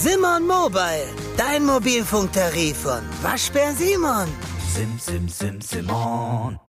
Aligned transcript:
Simon 0.00 0.46
Mobile, 0.46 1.08
dein 1.36 1.64
Mobilfunktarif 1.64 2.76
von 2.76 3.02
Waschbär 3.20 3.72
Simon. 3.74 4.28
Sim, 4.72 4.96
sim, 4.96 5.28
sim, 5.28 5.60
Simon. 5.60 6.60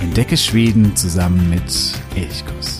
Entdecke 0.00 0.36
Schweden 0.36 0.96
zusammen 0.96 1.48
mit 1.48 1.94
Elchkuss. 2.16 2.79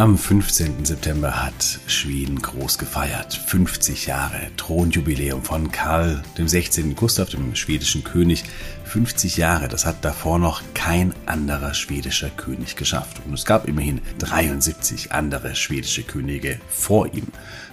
Am 0.00 0.16
15. 0.16 0.86
September 0.86 1.44
hat 1.44 1.78
Schweden 1.86 2.40
groß 2.40 2.78
gefeiert. 2.78 3.34
50 3.34 4.06
Jahre 4.06 4.40
Thronjubiläum 4.56 5.42
von 5.42 5.70
Karl 5.70 6.22
dem 6.38 6.48
16. 6.48 6.96
Gustav, 6.96 7.28
dem 7.28 7.54
schwedischen 7.54 8.02
König. 8.02 8.44
50 8.84 9.36
Jahre, 9.36 9.68
das 9.68 9.84
hat 9.84 10.02
davor 10.02 10.38
noch 10.38 10.62
kein 10.72 11.12
anderer 11.26 11.74
schwedischer 11.74 12.30
König 12.30 12.76
geschafft. 12.76 13.20
Und 13.26 13.34
es 13.34 13.44
gab 13.44 13.68
immerhin 13.68 14.00
73 14.16 15.12
andere 15.12 15.54
schwedische 15.54 16.02
Könige 16.02 16.58
vor 16.70 17.12
ihm. 17.12 17.26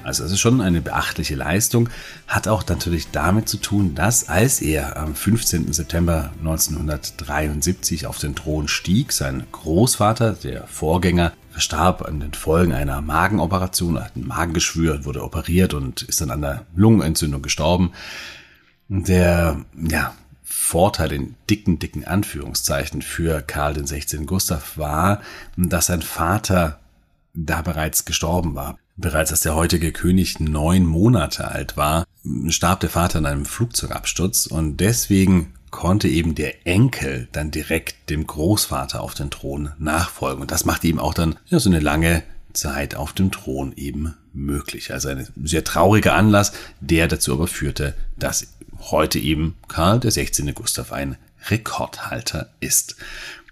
Also 0.03 0.23
das 0.23 0.33
ist 0.33 0.41
schon 0.41 0.59
eine 0.59 0.81
beachtliche 0.81 1.35
Leistung. 1.35 1.87
Hat 2.27 2.49
auch 2.49 2.67
natürlich 2.67 3.07
damit 3.09 3.47
zu 3.47 3.55
tun, 3.55 3.95
dass 3.95 4.27
als 4.27 4.61
er 4.61 4.97
am 4.97 5.15
15. 5.15 5.71
September 5.71 6.33
1973 6.39 8.05
auf 8.05 8.17
den 8.19 8.35
Thron 8.35 8.67
stieg, 8.67 9.13
sein 9.13 9.43
Großvater, 9.53 10.33
der 10.33 10.67
Vorgänger, 10.67 11.31
verstarb 11.57 12.03
an 12.03 12.19
den 12.19 12.35
Folgen 12.35 12.71
einer 12.71 13.01
Magenoperation, 13.01 13.99
hat 13.99 14.15
ein 14.15 14.27
Magengeschwür, 14.27 15.05
wurde 15.05 15.23
operiert 15.23 15.73
und 15.73 16.03
ist 16.03 16.21
dann 16.21 16.29
an 16.29 16.43
der 16.43 16.67
Lungenentzündung 16.75 17.41
gestorben. 17.41 17.93
Der, 18.89 19.65
ja, 19.89 20.13
Vorteil 20.43 21.11
in 21.11 21.35
dicken, 21.49 21.79
dicken 21.79 22.05
Anführungszeichen 22.05 23.01
für 23.01 23.41
Karl 23.41 23.73
den 23.73 23.87
16. 23.87 24.27
Gustav 24.27 24.77
war, 24.77 25.21
dass 25.57 25.87
sein 25.87 26.03
Vater 26.03 26.79
da 27.33 27.63
bereits 27.63 28.05
gestorben 28.05 28.53
war. 28.53 28.77
Bereits 28.95 29.31
als 29.31 29.41
der 29.41 29.55
heutige 29.55 29.91
König 29.91 30.39
neun 30.39 30.85
Monate 30.85 31.47
alt 31.47 31.75
war, 31.75 32.05
starb 32.49 32.81
der 32.81 32.91
Vater 32.91 33.17
in 33.17 33.25
einem 33.25 33.45
Flugzeugabsturz 33.45 34.45
und 34.45 34.77
deswegen 34.77 35.53
konnte 35.71 36.07
eben 36.07 36.35
der 36.35 36.65
Enkel 36.65 37.27
dann 37.31 37.51
direkt 37.51 38.09
dem 38.09 38.25
Großvater 38.25 39.01
auf 39.01 39.13
den 39.13 39.29
Thron 39.29 39.71
nachfolgen. 39.77 40.41
Und 40.41 40.51
das 40.51 40.65
machte 40.65 40.87
ihm 40.87 40.99
auch 40.99 41.13
dann 41.13 41.37
ja, 41.47 41.59
so 41.59 41.69
eine 41.69 41.79
lange 41.79 42.23
Zeit 42.53 42.95
auf 42.95 43.13
dem 43.13 43.31
Thron 43.31 43.73
eben 43.75 44.15
möglich. 44.33 44.91
Also 44.91 45.09
ein 45.09 45.27
sehr 45.43 45.63
trauriger 45.63 46.15
Anlass, 46.15 46.53
der 46.79 47.07
dazu 47.07 47.33
aber 47.33 47.47
führte, 47.47 47.95
dass 48.17 48.47
heute 48.79 49.19
eben 49.19 49.55
Karl 49.67 49.99
der 49.99 50.11
16. 50.11 50.53
Gustav 50.53 50.91
ein 50.91 51.17
Rekordhalter 51.49 52.49
ist. 52.59 52.95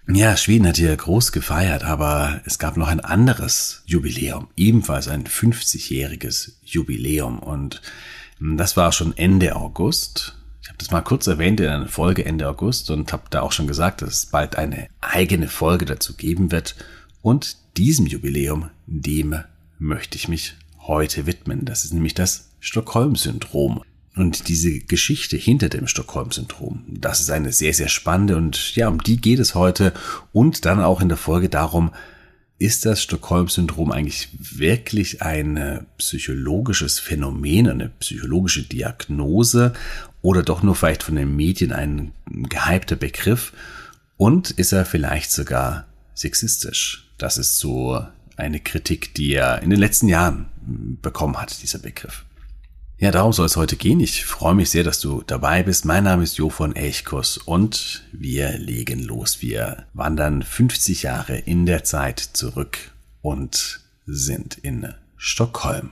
Ja, 0.08 0.36
Schweden 0.36 0.68
hat 0.68 0.76
hier 0.76 0.94
groß 0.94 1.32
gefeiert, 1.32 1.82
aber 1.82 2.40
es 2.44 2.60
gab 2.60 2.76
noch 2.76 2.86
ein 2.86 3.00
anderes 3.00 3.82
Jubiläum, 3.86 4.48
ebenfalls 4.56 5.08
ein 5.08 5.24
50-jähriges 5.24 6.52
Jubiläum 6.64 7.40
und 7.40 7.82
das 8.38 8.76
war 8.76 8.92
schon 8.92 9.16
Ende 9.16 9.56
August 9.56 10.36
ich 10.66 10.70
habe 10.70 10.78
das 10.78 10.90
mal 10.90 11.00
kurz 11.00 11.28
erwähnt 11.28 11.60
in 11.60 11.68
einer 11.68 11.86
Folge 11.86 12.24
Ende 12.24 12.48
August 12.48 12.90
und 12.90 13.12
habe 13.12 13.22
da 13.30 13.42
auch 13.42 13.52
schon 13.52 13.68
gesagt, 13.68 14.02
dass 14.02 14.12
es 14.12 14.26
bald 14.26 14.56
eine 14.56 14.88
eigene 15.00 15.46
Folge 15.46 15.84
dazu 15.84 16.14
geben 16.14 16.50
wird. 16.50 16.74
Und 17.22 17.56
diesem 17.76 18.06
Jubiläum, 18.06 18.70
dem 18.84 19.36
möchte 19.78 20.16
ich 20.16 20.26
mich 20.26 20.56
heute 20.80 21.24
widmen. 21.24 21.64
Das 21.64 21.84
ist 21.84 21.94
nämlich 21.94 22.14
das 22.14 22.50
Stockholm-Syndrom. 22.58 23.82
Und 24.16 24.48
diese 24.48 24.80
Geschichte 24.80 25.36
hinter 25.36 25.68
dem 25.68 25.86
Stockholm-Syndrom, 25.86 26.82
das 26.88 27.20
ist 27.20 27.30
eine 27.30 27.52
sehr, 27.52 27.72
sehr 27.72 27.88
spannende 27.88 28.36
und 28.36 28.74
ja, 28.74 28.88
um 28.88 29.00
die 29.00 29.20
geht 29.20 29.38
es 29.38 29.54
heute 29.54 29.92
und 30.32 30.64
dann 30.64 30.80
auch 30.80 31.00
in 31.00 31.08
der 31.08 31.16
Folge 31.16 31.48
darum, 31.48 31.92
ist 32.58 32.86
das 32.86 33.02
Stockholm-Syndrom 33.02 33.92
eigentlich 33.92 34.28
wirklich 34.38 35.22
ein 35.22 35.86
psychologisches 35.98 36.98
Phänomen, 36.98 37.68
eine 37.68 37.90
psychologische 38.00 38.62
Diagnose 38.62 39.74
oder 40.22 40.42
doch 40.42 40.62
nur 40.62 40.74
vielleicht 40.74 41.02
von 41.02 41.16
den 41.16 41.36
Medien 41.36 41.72
ein 41.72 42.12
gehypter 42.26 42.96
Begriff? 42.96 43.52
Und 44.16 44.50
ist 44.50 44.72
er 44.72 44.86
vielleicht 44.86 45.30
sogar 45.30 45.86
sexistisch? 46.14 47.08
Das 47.18 47.36
ist 47.38 47.58
so 47.58 48.04
eine 48.36 48.60
Kritik, 48.60 49.14
die 49.14 49.34
er 49.34 49.62
in 49.62 49.70
den 49.70 49.78
letzten 49.78 50.08
Jahren 50.08 50.46
bekommen 51.02 51.40
hat, 51.40 51.62
dieser 51.62 51.78
Begriff. 51.78 52.25
Ja, 52.98 53.10
darum 53.10 53.34
soll 53.34 53.44
es 53.44 53.56
heute 53.56 53.76
gehen. 53.76 54.00
Ich 54.00 54.24
freue 54.24 54.54
mich 54.54 54.70
sehr, 54.70 54.82
dass 54.82 55.00
du 55.00 55.22
dabei 55.26 55.62
bist. 55.62 55.84
Mein 55.84 56.04
Name 56.04 56.22
ist 56.24 56.38
Jo 56.38 56.48
von 56.48 56.74
Elchkuss 56.74 57.36
und 57.36 58.04
wir 58.10 58.56
legen 58.56 59.02
los. 59.02 59.42
Wir 59.42 59.84
wandern 59.92 60.42
50 60.42 61.02
Jahre 61.02 61.36
in 61.36 61.66
der 61.66 61.84
Zeit 61.84 62.18
zurück 62.20 62.78
und 63.20 63.80
sind 64.06 64.56
in 64.56 64.94
Stockholm. 65.18 65.90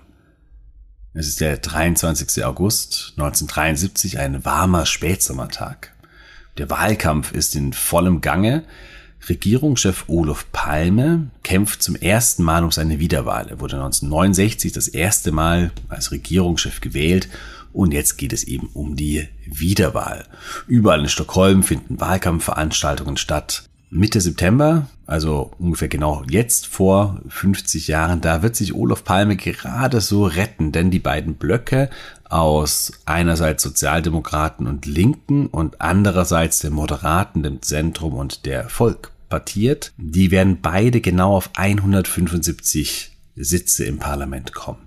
Es 1.13 1.29
ist 1.29 1.43
der 1.43 1.59
23. 1.59 2.43
August 2.43 3.13
1973, 3.19 4.19
ein 4.19 4.43
warmer 4.47 4.87
Spätsommertag. 4.87 5.93
Der 6.57 6.71
Wahlkampf 6.71 7.33
ist 7.33 7.55
in 7.55 7.75
vollem 7.75 8.23
Gange. 8.23 8.65
Regierungschef 9.29 10.05
Olof 10.09 10.47
Palme 10.53 11.29
kämpft 11.43 11.83
zum 11.83 11.97
ersten 11.97 12.43
Mal 12.43 12.65
um 12.65 12.71
seine 12.71 12.99
Wiederwahl. 12.99 13.49
Er 13.49 13.61
wurde 13.61 13.77
1969 13.77 14.73
das 14.73 14.89
erste 14.89 15.33
Mal 15.33 15.73
als 15.89 16.11
Regierungschef 16.11 16.81
gewählt 16.81 17.29
und 17.73 17.93
jetzt 17.93 18.19
geht 18.19 18.33
es 18.33 18.45
eben 18.45 18.69
um 18.75 18.97
die 18.97 19.29
Wiederwahl. 19.47 20.25
Überall 20.67 21.01
in 21.01 21.09
Stockholm 21.09 21.63
finden 21.63 22.01
Wahlkampfveranstaltungen 22.01 23.17
statt. 23.17 23.65
Mitte 23.91 24.21
September, 24.21 24.89
also 25.07 25.53
ungefähr 25.59 25.89
genau 25.89 26.25
jetzt 26.29 26.67
vor 26.67 27.21
50 27.29 27.87
Jahren, 27.87 28.21
da 28.21 28.43
wird 28.43 28.57
sich 28.57 28.75
Olof 28.75 29.05
Palme 29.05 29.37
gerade 29.37 30.01
so 30.01 30.25
retten, 30.27 30.73
denn 30.73 30.91
die 30.91 30.99
beiden 30.99 31.35
Blöcke 31.35 31.91
aus 32.29 32.93
einerseits 33.07 33.63
Sozialdemokraten 33.63 34.67
und 34.67 34.87
Linken 34.87 35.47
und 35.47 35.81
andererseits 35.81 36.59
der 36.59 36.73
Moderaten, 36.73 37.45
dem 37.45 37.63
Zentrum 37.63 38.15
und 38.15 38.47
der 38.47 38.69
Volk 38.69 39.14
partiert, 39.35 39.93
die 39.97 40.31
werden 40.31 40.61
beide 40.63 41.01
genau 41.01 41.35
auf 41.35 41.51
175 41.57 43.11
Sitze 43.35 43.85
im 43.85 43.99
Parlament 43.99 44.53
kommen. 44.55 44.87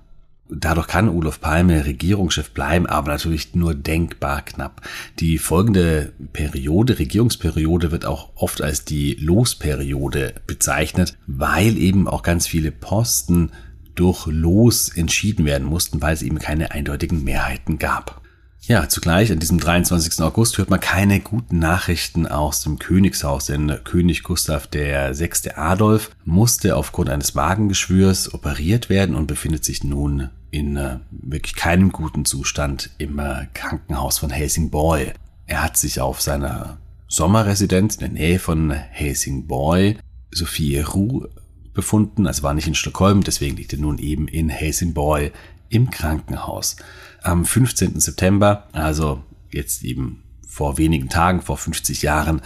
Dadurch 0.50 0.88
kann 0.88 1.10
Olof 1.10 1.42
Palme 1.42 1.86
Regierungschef 1.86 2.52
bleiben, 2.52 2.86
aber 2.86 3.12
natürlich 3.12 3.56
nur 3.56 3.76
denkbar 3.76 4.44
knapp. 4.44 4.88
Die 5.20 5.38
folgende 5.38 6.14
Periode, 6.32 6.98
Regierungsperiode, 6.98 7.92
wird 7.92 8.06
auch 8.06 8.30
oft 8.36 8.62
als 8.62 8.86
die 8.86 9.16
Losperiode 9.16 10.36
bezeichnet, 10.48 11.18
weil 11.28 11.78
eben 11.78 12.08
auch 12.08 12.24
ganz 12.24 12.48
viele 12.48 12.72
Posten 12.72 13.52
durch 13.96 14.28
Los 14.28 14.88
entschieden 14.88 15.44
werden 15.44 15.68
mussten, 15.68 16.02
weil 16.02 16.14
es 16.14 16.22
eben 16.22 16.40
keine 16.40 16.72
eindeutigen 16.72 17.26
Mehrheiten 17.26 17.80
gab. 17.80 18.22
Ja, 18.68 18.90
zugleich 18.90 19.32
an 19.32 19.40
diesem 19.40 19.62
23. 19.62 20.20
August 20.22 20.58
hört 20.58 20.70
man 20.70 20.82
keine 20.82 21.22
guten 21.22 21.58
Nachrichten 21.58 22.28
aus 22.28 22.64
dem 22.64 22.78
Königshaus, 22.78 23.46
denn 23.46 23.80
König 23.86 24.24
Gustav 24.24 24.68
VI. 24.74 25.52
Adolf 25.56 26.12
musste 26.26 26.76
aufgrund 26.76 27.10
eines 27.10 27.34
Magengeschwürs 27.34 28.34
operiert 28.34 28.90
werden 28.90 29.16
und 29.16 29.26
befindet 29.26 29.64
sich 29.64 29.86
nun 29.86 30.32
in 30.52 30.76
äh, 30.76 30.98
wirklich 31.12 31.56
keinem 31.56 31.94
guten 31.94 32.26
Zustand 32.26 32.90
im 32.98 33.20
äh, 33.20 33.48
Krankenhaus 33.54 34.18
von 34.18 34.32
Helsingborg. 34.32 35.14
Er 35.46 35.64
hat 35.64 35.78
sich 35.78 36.02
auf 36.02 36.20
seiner 36.22 36.78
Sommerresidenz 37.08 37.96
in 37.96 38.00
der 38.02 38.10
Nähe 38.10 38.40
von 38.40 38.72
Helsingborg, 38.72 39.96
Sophie 40.32 40.82
Ruh, 40.82 41.26
befunden, 41.74 42.28
also 42.28 42.44
war 42.44 42.54
nicht 42.54 42.68
in 42.68 42.76
Stockholm, 42.76 43.24
deswegen 43.24 43.56
liegt 43.56 43.72
er 43.72 43.80
nun 43.80 43.98
eben 43.98 44.28
in 44.28 44.50
Helsingborg 44.50 45.32
im 45.70 45.90
Krankenhaus 45.90 46.76
am 47.22 47.46
15. 47.46 48.00
September, 48.00 48.68
also 48.72 49.24
jetzt 49.52 49.84
eben 49.84 50.24
vor 50.48 50.78
wenigen 50.78 51.10
Tagen, 51.10 51.42
vor 51.42 51.58
50 51.58 52.02
Jahren, 52.02 52.42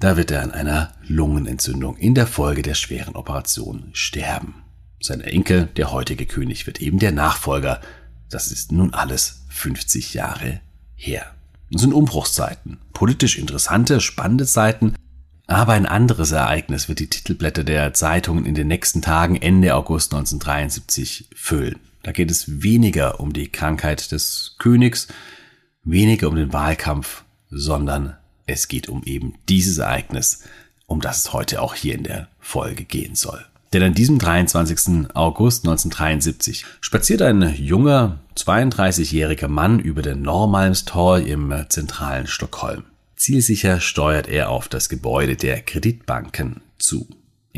da 0.00 0.16
wird 0.16 0.30
er 0.30 0.42
an 0.42 0.52
einer 0.52 0.92
Lungenentzündung 1.06 1.96
in 1.96 2.14
der 2.14 2.26
Folge 2.26 2.62
der 2.62 2.74
schweren 2.74 3.16
Operation 3.16 3.90
sterben. 3.92 4.62
Sein 5.00 5.20
Enkel, 5.20 5.68
der 5.76 5.92
heutige 5.92 6.26
König, 6.26 6.66
wird 6.66 6.80
eben 6.80 6.98
der 6.98 7.12
Nachfolger. 7.12 7.80
Das 8.30 8.50
ist 8.50 8.72
nun 8.72 8.94
alles 8.94 9.44
50 9.48 10.14
Jahre 10.14 10.60
her. 10.94 11.26
Das 11.70 11.82
sind 11.82 11.92
Umbruchszeiten, 11.92 12.78
politisch 12.92 13.38
interessante, 13.38 14.00
spannende 14.00 14.46
Zeiten, 14.46 14.94
Aber 15.50 15.72
ein 15.72 15.86
anderes 15.86 16.30
Ereignis 16.30 16.90
wird 16.90 16.98
die 16.98 17.08
Titelblätter 17.08 17.64
der 17.64 17.94
Zeitungen 17.94 18.44
in 18.44 18.54
den 18.54 18.68
nächsten 18.68 19.00
Tagen 19.00 19.34
Ende 19.34 19.74
August 19.74 20.12
1973 20.12 21.30
füllen. 21.34 21.80
Da 22.02 22.12
geht 22.12 22.30
es 22.30 22.62
weniger 22.62 23.20
um 23.20 23.32
die 23.32 23.48
Krankheit 23.48 24.12
des 24.12 24.56
Königs, 24.58 25.08
weniger 25.84 26.28
um 26.28 26.36
den 26.36 26.52
Wahlkampf, 26.52 27.24
sondern 27.50 28.16
es 28.46 28.68
geht 28.68 28.88
um 28.88 29.02
eben 29.04 29.34
dieses 29.48 29.78
Ereignis, 29.78 30.44
um 30.86 31.00
das 31.00 31.18
es 31.18 31.32
heute 31.32 31.60
auch 31.60 31.74
hier 31.74 31.94
in 31.94 32.04
der 32.04 32.28
Folge 32.40 32.84
gehen 32.84 33.14
soll. 33.14 33.44
Denn 33.72 33.82
an 33.82 33.92
diesem 33.92 34.18
23. 34.18 35.14
August 35.14 35.64
1973 35.64 36.64
spaziert 36.80 37.20
ein 37.20 37.54
junger, 37.54 38.20
32-jähriger 38.36 39.48
Mann 39.48 39.78
über 39.78 40.00
den 40.00 40.22
Normalmstor 40.22 41.18
im 41.18 41.52
zentralen 41.68 42.26
Stockholm. 42.26 42.84
Zielsicher 43.16 43.80
steuert 43.80 44.28
er 44.28 44.48
auf 44.48 44.68
das 44.68 44.88
Gebäude 44.88 45.36
der 45.36 45.60
Kreditbanken 45.60 46.62
zu. 46.78 47.08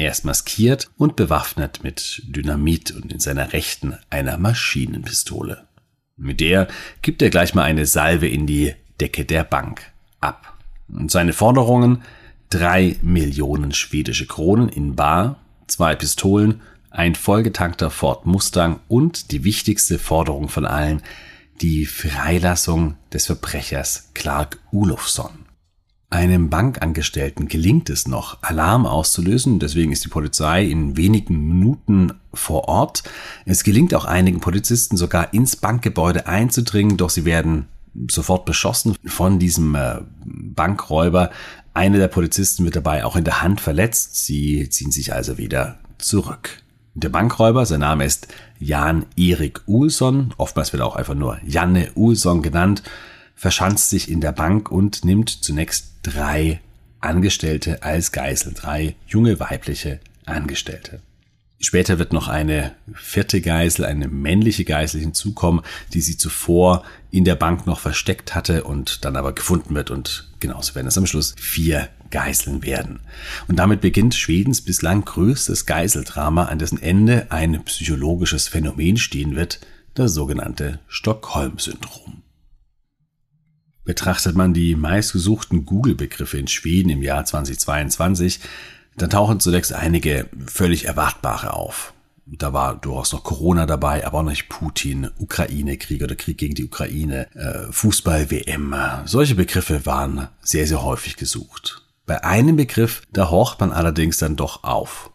Er 0.01 0.13
ist 0.13 0.25
maskiert 0.25 0.91
und 0.97 1.15
bewaffnet 1.15 1.85
mit 1.85 2.23
Dynamit 2.25 2.91
und 2.91 3.13
in 3.13 3.21
seiner 3.21 3.53
Rechten 3.53 3.99
einer 4.09 4.39
Maschinenpistole. 4.39 5.69
Mit 6.17 6.41
der 6.41 6.69
gibt 7.03 7.21
er 7.21 7.29
gleich 7.29 7.55
mal 7.55 7.65
eine 7.65 7.85
Salve 7.85 8.27
in 8.27 8.47
die 8.47 8.75
Decke 8.99 9.27
der 9.27 9.45
Bank 9.45 9.83
ab. 10.19 10.57
Und 10.89 11.11
seine 11.11 11.35
Forderungen 11.35 12.01
drei 12.49 12.97
Millionen 13.03 13.75
schwedische 13.75 14.27
Kronen 14.27 14.71
in 14.71 14.97
Bar, 14.97 15.39
zwei 15.67 15.95
Pistolen, 15.97 16.63
ein 16.89 17.15
vollgetankter 17.15 17.91
Ford 17.91 18.25
Mustang 18.25 18.81
und 18.89 19.33
die 19.33 19.45
wichtigste 19.45 19.99
Forderung 19.99 20.49
von 20.49 20.65
allen, 20.65 21.03
die 21.61 21.85
Freilassung 21.85 22.97
des 23.13 23.27
Verbrechers 23.27 24.13
Clark 24.15 24.61
Olofsson. 24.73 25.50
Einem 26.13 26.51
Bankangestellten 26.51 27.47
gelingt 27.47 27.89
es 27.89 28.09
noch, 28.09 28.43
Alarm 28.43 28.85
auszulösen, 28.85 29.61
deswegen 29.61 29.93
ist 29.93 30.05
die 30.05 30.09
Polizei 30.09 30.65
in 30.65 30.97
wenigen 30.97 31.47
Minuten 31.47 32.15
vor 32.35 32.69
Ort. 32.69 33.05
Es 33.47 33.63
gelingt 33.63 33.95
auch 33.95 34.07
einigen 34.07 34.41
Polizisten 34.41 34.97
sogar 34.97 35.33
ins 35.33 35.55
Bankgebäude 35.55 36.27
einzudringen, 36.27 36.97
doch 36.97 37.11
sie 37.11 37.25
werden 37.25 37.67
sofort 38.11 38.45
beschossen 38.45 38.97
von 39.05 39.39
diesem 39.39 39.77
äh, 39.77 39.99
Bankräuber. 40.25 41.31
Einer 41.75 41.99
der 41.99 42.09
Polizisten 42.09 42.65
wird 42.65 42.75
dabei 42.75 43.05
auch 43.05 43.15
in 43.15 43.25
der 43.25 43.43
Hand 43.43 43.61
verletzt. 43.61 44.25
Sie 44.27 44.69
ziehen 44.69 44.91
sich 44.91 45.13
also 45.13 45.39
wieder 45.39 45.79
zurück. 45.99 46.61
Der 46.95 47.09
Bankräuber, 47.09 47.67
sein 47.67 47.81
Name 47.81 48.05
ist 48.05 48.27
Jan 48.59 49.07
Erik 49.17 49.61
Ulsson, 49.67 50.35
oftmals 50.39 50.73
wird 50.73 50.83
er 50.83 50.87
auch 50.87 50.97
einfach 50.97 51.15
nur 51.15 51.39
Janne 51.47 51.93
Ulsson 51.95 52.43
genannt, 52.43 52.83
verschanzt 53.41 53.89
sich 53.89 54.11
in 54.11 54.21
der 54.21 54.33
Bank 54.33 54.71
und 54.71 55.03
nimmt 55.03 55.31
zunächst 55.31 55.95
drei 56.03 56.61
Angestellte 57.01 57.83
als 57.83 58.13
Geisel, 58.13 58.53
drei 58.53 58.97
junge 59.07 59.41
weibliche 59.41 59.99
Angestellte. 60.27 61.01
Später 61.59 61.99
wird 61.99 62.13
noch 62.13 62.29
eine 62.29 62.73
vierte 62.93 63.41
Geisel, 63.41 63.87
eine 63.87 64.09
männliche 64.09 64.67
Geisel 64.67 65.01
hinzukommen, 65.01 65.65
die 65.95 66.03
sie 66.03 66.19
zuvor 66.19 66.85
in 67.11 67.25
der 67.25 67.35
Bank 67.35 67.67
noch 67.67 67.81
versteckt 67.81 68.35
hatte 68.35 68.65
und 68.65 69.07
dann 69.07 69.17
aber 69.17 69.33
gefunden 69.33 69.75
wird 69.75 69.91
und 69.91 70.29
genauso 70.39 70.75
werden 70.75 70.89
es 70.89 70.99
am 70.99 71.07
Schluss 71.07 71.35
vier 71.39 71.89
Geiseln 72.11 72.63
werden. 72.63 73.01
Und 73.49 73.57
damit 73.57 73.81
beginnt 73.81 74.15
Schwedens 74.15 74.61
bislang 74.61 75.03
größtes 75.07 75.65
Geiseldrama, 75.65 76.45
an 76.45 76.59
dessen 76.59 76.83
Ende 76.83 77.29
ein 77.31 77.65
psychologisches 77.65 78.49
Phänomen 78.49 78.99
stehen 78.99 79.35
wird, 79.35 79.61
das 79.95 80.13
sogenannte 80.13 80.81
Stockholm-Syndrom. 80.89 82.23
Betrachtet 83.91 84.37
man 84.37 84.55
die 84.55 84.77
meistgesuchten 84.77 85.67
Google-Begriffe 85.67 86.39
in 86.39 86.47
Schweden 86.47 86.91
im 86.91 87.03
Jahr 87.03 87.25
2022, 87.25 88.39
dann 88.97 89.11
tauchen 89.11 89.41
zunächst 89.41 89.73
einige 89.73 90.29
völlig 90.47 90.85
erwartbare 90.85 91.55
auf. 91.55 91.93
Da 92.25 92.53
war 92.53 92.77
durchaus 92.77 93.13
noch 93.13 93.25
Corona 93.25 93.67
dabei, 93.67 94.07
aber 94.07 94.19
auch 94.19 94.23
nicht 94.23 94.49
Putin, 94.49 95.11
Ukraine-Krieg 95.19 96.05
oder 96.05 96.15
Krieg 96.15 96.39
gegen 96.39 96.55
die 96.55 96.67
Ukraine, 96.67 97.27
äh, 97.35 97.73
Fußball-WM. 97.73 98.77
Solche 99.07 99.35
Begriffe 99.35 99.85
waren 99.87 100.29
sehr, 100.41 100.69
sehr 100.69 100.85
häufig 100.85 101.17
gesucht. 101.17 101.83
Bei 102.07 102.23
einem 102.23 102.55
Begriff, 102.55 103.03
da 103.13 103.29
horcht 103.29 103.59
man 103.59 103.73
allerdings 103.73 104.19
dann 104.19 104.37
doch 104.37 104.63
auf. 104.63 105.11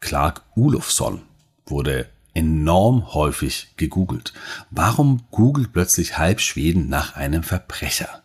Clark 0.00 0.40
Olofsson 0.56 1.20
wurde 1.66 2.06
enorm 2.34 3.14
häufig 3.14 3.68
gegoogelt. 3.76 4.32
Warum 4.70 5.22
googelt 5.30 5.72
plötzlich 5.72 6.18
halb 6.18 6.40
Schweden 6.40 6.88
nach 6.88 7.16
einem 7.16 7.42
Verbrecher? 7.42 8.22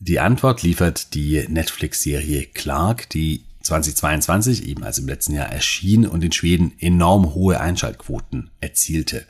Die 0.00 0.18
Antwort 0.18 0.62
liefert 0.62 1.14
die 1.14 1.46
Netflix-Serie 1.48 2.46
Clark, 2.46 3.08
die 3.10 3.44
2022, 3.62 4.66
eben 4.66 4.82
als 4.82 4.98
im 4.98 5.06
letzten 5.06 5.34
Jahr 5.34 5.50
erschien 5.50 6.06
und 6.06 6.24
in 6.24 6.32
Schweden 6.32 6.72
enorm 6.78 7.34
hohe 7.34 7.60
Einschaltquoten 7.60 8.50
erzielte. 8.60 9.26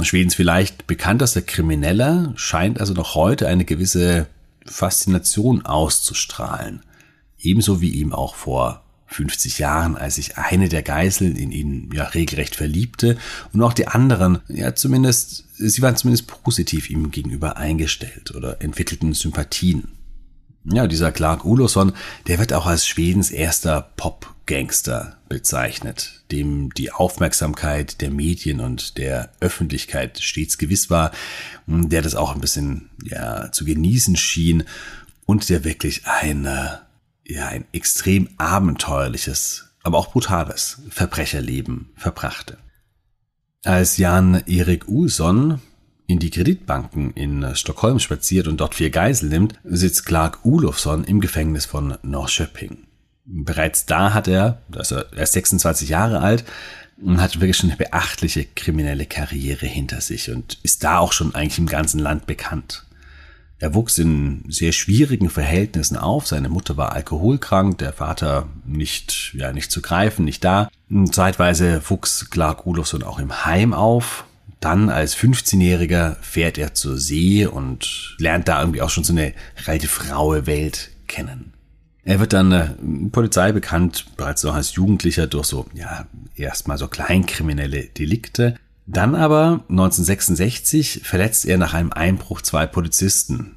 Schwedens 0.00 0.34
vielleicht 0.34 0.86
bekanntester 0.86 1.42
Krimineller 1.42 2.32
scheint 2.36 2.80
also 2.80 2.94
noch 2.94 3.14
heute 3.14 3.46
eine 3.46 3.66
gewisse 3.66 4.26
Faszination 4.64 5.66
auszustrahlen. 5.66 6.82
Ebenso 7.38 7.80
wie 7.82 7.90
ihm 7.90 8.14
auch 8.14 8.34
vor 8.34 8.82
50 9.12 9.58
Jahren, 9.58 9.96
als 9.96 10.16
sich 10.16 10.38
eine 10.38 10.68
der 10.68 10.82
Geiseln 10.82 11.36
in 11.36 11.52
ihn 11.52 11.90
ja 11.92 12.04
regelrecht 12.04 12.56
verliebte 12.56 13.18
und 13.52 13.62
auch 13.62 13.72
die 13.72 13.88
anderen, 13.88 14.40
ja 14.48 14.74
zumindest, 14.74 15.44
sie 15.56 15.82
waren 15.82 15.96
zumindest 15.96 16.26
positiv 16.26 16.90
ihm 16.90 17.10
gegenüber 17.10 17.56
eingestellt 17.56 18.34
oder 18.34 18.60
entwickelten 18.62 19.14
Sympathien. 19.14 19.88
Ja, 20.64 20.86
dieser 20.86 21.10
Clark 21.10 21.44
Olofsson, 21.44 21.92
der 22.28 22.38
wird 22.38 22.52
auch 22.52 22.66
als 22.66 22.86
Schwedens 22.86 23.32
erster 23.32 23.90
Pop-Gangster 23.96 25.16
bezeichnet, 25.28 26.22
dem 26.30 26.72
die 26.74 26.92
Aufmerksamkeit 26.92 28.00
der 28.00 28.10
Medien 28.10 28.60
und 28.60 28.96
der 28.96 29.30
Öffentlichkeit 29.40 30.20
stets 30.20 30.58
gewiss 30.58 30.88
war, 30.88 31.10
der 31.66 32.02
das 32.02 32.14
auch 32.14 32.32
ein 32.34 32.40
bisschen 32.40 32.90
ja 33.04 33.50
zu 33.50 33.64
genießen 33.64 34.14
schien 34.14 34.62
und 35.26 35.48
der 35.48 35.64
wirklich 35.64 36.06
eine 36.06 36.82
ja 37.24 37.48
ein 37.48 37.64
extrem 37.72 38.28
abenteuerliches, 38.36 39.68
aber 39.82 39.98
auch 39.98 40.12
brutales 40.12 40.82
Verbrecherleben 40.90 41.90
verbrachte. 41.96 42.58
Als 43.64 43.96
Jan 43.96 44.42
Erik 44.46 44.88
Ulsson 44.88 45.60
in 46.06 46.18
die 46.18 46.30
Kreditbanken 46.30 47.12
in 47.12 47.54
Stockholm 47.54 47.98
spaziert 47.98 48.48
und 48.48 48.60
dort 48.60 48.74
vier 48.74 48.90
Geisel 48.90 49.28
nimmt, 49.28 49.54
sitzt 49.64 50.04
Clark 50.04 50.44
Olofsson 50.44 51.04
im 51.04 51.20
Gefängnis 51.20 51.64
von 51.64 51.96
Norrköping. 52.02 52.86
Bereits 53.24 53.86
da 53.86 54.12
hat 54.12 54.26
er, 54.26 54.62
also 54.74 54.96
er 54.96 55.22
ist 55.22 55.32
26 55.32 55.88
Jahre 55.88 56.20
alt, 56.20 56.44
hat 57.16 57.40
wirklich 57.40 57.56
schon 57.56 57.70
eine 57.70 57.76
beachtliche 57.76 58.44
kriminelle 58.44 59.06
Karriere 59.06 59.66
hinter 59.66 60.00
sich 60.00 60.30
und 60.30 60.58
ist 60.62 60.84
da 60.84 60.98
auch 60.98 61.12
schon 61.12 61.34
eigentlich 61.34 61.58
im 61.58 61.66
ganzen 61.66 61.98
Land 61.98 62.26
bekannt. 62.26 62.84
Er 63.62 63.74
wuchs 63.74 63.96
in 63.96 64.42
sehr 64.48 64.72
schwierigen 64.72 65.30
Verhältnissen 65.30 65.96
auf. 65.96 66.26
Seine 66.26 66.48
Mutter 66.48 66.76
war 66.76 66.90
alkoholkrank, 66.90 67.78
der 67.78 67.92
Vater 67.92 68.48
nicht, 68.66 69.34
ja, 69.34 69.52
nicht 69.52 69.70
zu 69.70 69.80
greifen, 69.80 70.24
nicht 70.24 70.42
da. 70.42 70.68
Zeitweise 71.12 71.80
wuchs 71.88 72.28
Clark 72.28 72.66
Olofsson 72.66 73.04
auch 73.04 73.20
im 73.20 73.44
Heim 73.44 73.72
auf. 73.72 74.24
Dann 74.58 74.88
als 74.88 75.16
15-Jähriger 75.16 76.16
fährt 76.20 76.58
er 76.58 76.74
zur 76.74 76.98
See 76.98 77.46
und 77.46 78.16
lernt 78.18 78.48
da 78.48 78.58
irgendwie 78.58 78.82
auch 78.82 78.90
schon 78.90 79.04
so 79.04 79.12
eine 79.12 79.32
relativ 79.64 80.10
raue 80.10 80.48
Welt 80.48 80.90
kennen. 81.06 81.52
Er 82.02 82.18
wird 82.18 82.32
dann 82.32 82.50
äh, 82.50 82.70
Polizei 83.12 83.52
bekannt, 83.52 84.06
bereits 84.16 84.42
noch 84.42 84.56
als 84.56 84.74
Jugendlicher 84.74 85.28
durch 85.28 85.46
so, 85.46 85.66
ja, 85.72 86.06
erstmal 86.34 86.78
so 86.78 86.88
kleinkriminelle 86.88 87.84
Delikte. 87.84 88.56
Dann 88.86 89.14
aber 89.14 89.64
1966 89.68 91.02
verletzt 91.04 91.44
er 91.44 91.58
nach 91.58 91.74
einem 91.74 91.92
Einbruch 91.92 92.42
zwei 92.42 92.66
Polizisten. 92.66 93.56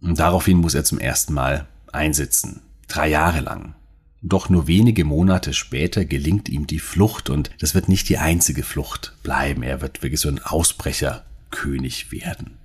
Und 0.00 0.18
daraufhin 0.18 0.58
muss 0.58 0.74
er 0.74 0.84
zum 0.84 0.98
ersten 0.98 1.32
Mal 1.32 1.66
einsitzen. 1.92 2.62
Drei 2.88 3.08
Jahre 3.08 3.40
lang. 3.40 3.74
Doch 4.20 4.48
nur 4.48 4.66
wenige 4.66 5.04
Monate 5.04 5.52
später 5.52 6.04
gelingt 6.04 6.48
ihm 6.48 6.66
die 6.66 6.78
Flucht 6.78 7.30
und 7.30 7.50
das 7.60 7.74
wird 7.74 7.88
nicht 7.88 8.08
die 8.08 8.18
einzige 8.18 8.62
Flucht 8.62 9.14
bleiben. 9.22 9.62
Er 9.62 9.80
wird 9.80 10.02
wirklich 10.02 10.20
so 10.20 10.28
ein 10.28 10.42
Ausbrecherkönig 10.42 12.10
werden. 12.10 12.58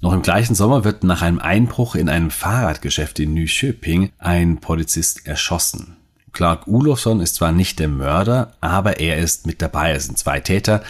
Noch 0.00 0.12
im 0.12 0.22
gleichen 0.22 0.54
Sommer 0.54 0.84
wird 0.84 1.04
nach 1.04 1.22
einem 1.22 1.38
Einbruch 1.38 1.94
in 1.94 2.08
einem 2.08 2.30
Fahrradgeschäft 2.30 3.18
in 3.20 3.34
Nyköping 3.34 4.12
ein 4.18 4.58
Polizist 4.58 5.26
erschossen. 5.26 5.96
Clark 6.34 6.66
Olofsson 6.66 7.20
ist 7.20 7.36
zwar 7.36 7.52
nicht 7.52 7.78
der 7.78 7.88
Mörder, 7.88 8.52
aber 8.60 9.00
er 9.00 9.16
ist 9.18 9.46
mit 9.46 9.62
dabei. 9.62 9.92
Es 9.92 10.06
sind 10.06 10.18
zwei 10.18 10.40
Täter. 10.40 10.82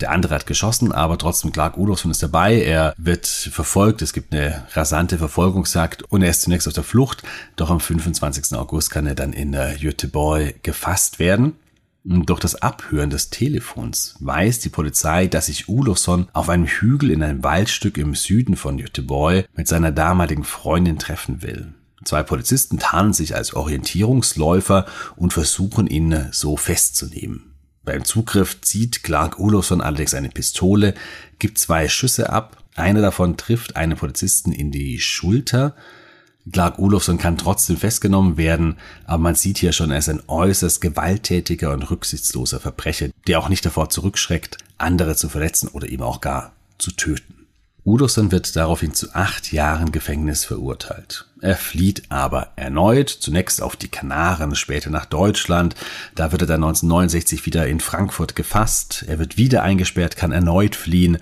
Der 0.00 0.10
andere 0.10 0.34
hat 0.34 0.46
geschossen, 0.46 0.92
aber 0.92 1.18
trotzdem 1.18 1.52
Clark 1.52 1.76
Olofsson 1.76 2.10
ist 2.10 2.22
dabei. 2.22 2.62
Er 2.62 2.94
wird 2.96 3.26
verfolgt. 3.26 4.00
Es 4.02 4.12
gibt 4.12 4.32
eine 4.32 4.64
rasante 4.74 5.18
Verfolgungsjagd 5.18 6.02
und 6.04 6.22
er 6.22 6.30
ist 6.30 6.42
zunächst 6.42 6.68
auf 6.68 6.74
der 6.74 6.84
Flucht. 6.84 7.22
Doch 7.56 7.70
am 7.70 7.80
25. 7.80 8.56
August 8.56 8.90
kann 8.90 9.06
er 9.06 9.14
dann 9.14 9.32
in 9.32 9.56
Göteborg 9.80 10.62
gefasst 10.62 11.18
werden. 11.18 11.54
Durch 12.04 12.40
das 12.40 12.56
Abhören 12.56 13.10
des 13.10 13.30
Telefons 13.30 14.16
weiß 14.18 14.58
die 14.58 14.70
Polizei, 14.70 15.28
dass 15.28 15.46
sich 15.46 15.68
Olofsson 15.68 16.28
auf 16.32 16.48
einem 16.48 16.66
Hügel 16.66 17.12
in 17.12 17.22
einem 17.22 17.44
Waldstück 17.44 17.96
im 17.96 18.14
Süden 18.14 18.56
von 18.56 18.78
Göteborg 18.78 19.48
mit 19.54 19.68
seiner 19.68 19.92
damaligen 19.92 20.42
Freundin 20.42 20.98
treffen 20.98 21.42
will. 21.42 21.74
Zwei 22.04 22.22
Polizisten 22.22 22.78
tarnen 22.78 23.12
sich 23.12 23.34
als 23.34 23.54
Orientierungsläufer 23.54 24.86
und 25.16 25.32
versuchen 25.32 25.86
ihn 25.86 26.28
so 26.32 26.56
festzunehmen. 26.56 27.52
Beim 27.84 28.04
Zugriff 28.04 28.60
zieht 28.60 29.02
Clark 29.02 29.38
Olofsson 29.38 29.80
allerdings 29.80 30.14
eine 30.14 30.28
Pistole, 30.28 30.94
gibt 31.38 31.58
zwei 31.58 31.88
Schüsse 31.88 32.30
ab, 32.30 32.62
einer 32.74 33.02
davon 33.02 33.36
trifft 33.36 33.76
einen 33.76 33.96
Polizisten 33.96 34.52
in 34.52 34.70
die 34.70 35.00
Schulter. 35.00 35.74
Clark 36.50 36.78
Olofsson 36.78 37.18
kann 37.18 37.38
trotzdem 37.38 37.76
festgenommen 37.76 38.36
werden, 38.36 38.78
aber 39.04 39.18
man 39.18 39.34
sieht 39.34 39.58
hier 39.58 39.72
schon, 39.72 39.90
er 39.90 39.98
ist 39.98 40.08
ein 40.08 40.22
äußerst 40.26 40.80
gewalttätiger 40.80 41.72
und 41.72 41.88
rücksichtsloser 41.90 42.60
Verbrecher, 42.60 43.08
der 43.26 43.38
auch 43.38 43.48
nicht 43.48 43.64
davor 43.64 43.90
zurückschreckt, 43.90 44.58
andere 44.78 45.14
zu 45.14 45.28
verletzen 45.28 45.68
oder 45.68 45.88
eben 45.88 46.02
auch 46.02 46.20
gar 46.20 46.52
zu 46.78 46.90
töten. 46.92 47.41
Udosson 47.84 48.30
wird 48.30 48.54
daraufhin 48.54 48.94
zu 48.94 49.12
acht 49.12 49.52
Jahren 49.52 49.90
Gefängnis 49.90 50.44
verurteilt. 50.44 51.26
Er 51.40 51.56
flieht 51.56 52.04
aber 52.10 52.52
erneut, 52.54 53.08
zunächst 53.08 53.60
auf 53.60 53.74
die 53.74 53.88
Kanaren, 53.88 54.54
später 54.54 54.88
nach 54.88 55.04
Deutschland. 55.04 55.74
Da 56.14 56.30
wird 56.30 56.42
er 56.42 56.46
dann 56.46 56.62
1969 56.62 57.44
wieder 57.44 57.66
in 57.66 57.80
Frankfurt 57.80 58.36
gefasst. 58.36 59.04
Er 59.08 59.18
wird 59.18 59.36
wieder 59.36 59.64
eingesperrt, 59.64 60.16
kann 60.16 60.30
erneut 60.30 60.76
fliehen, 60.76 61.18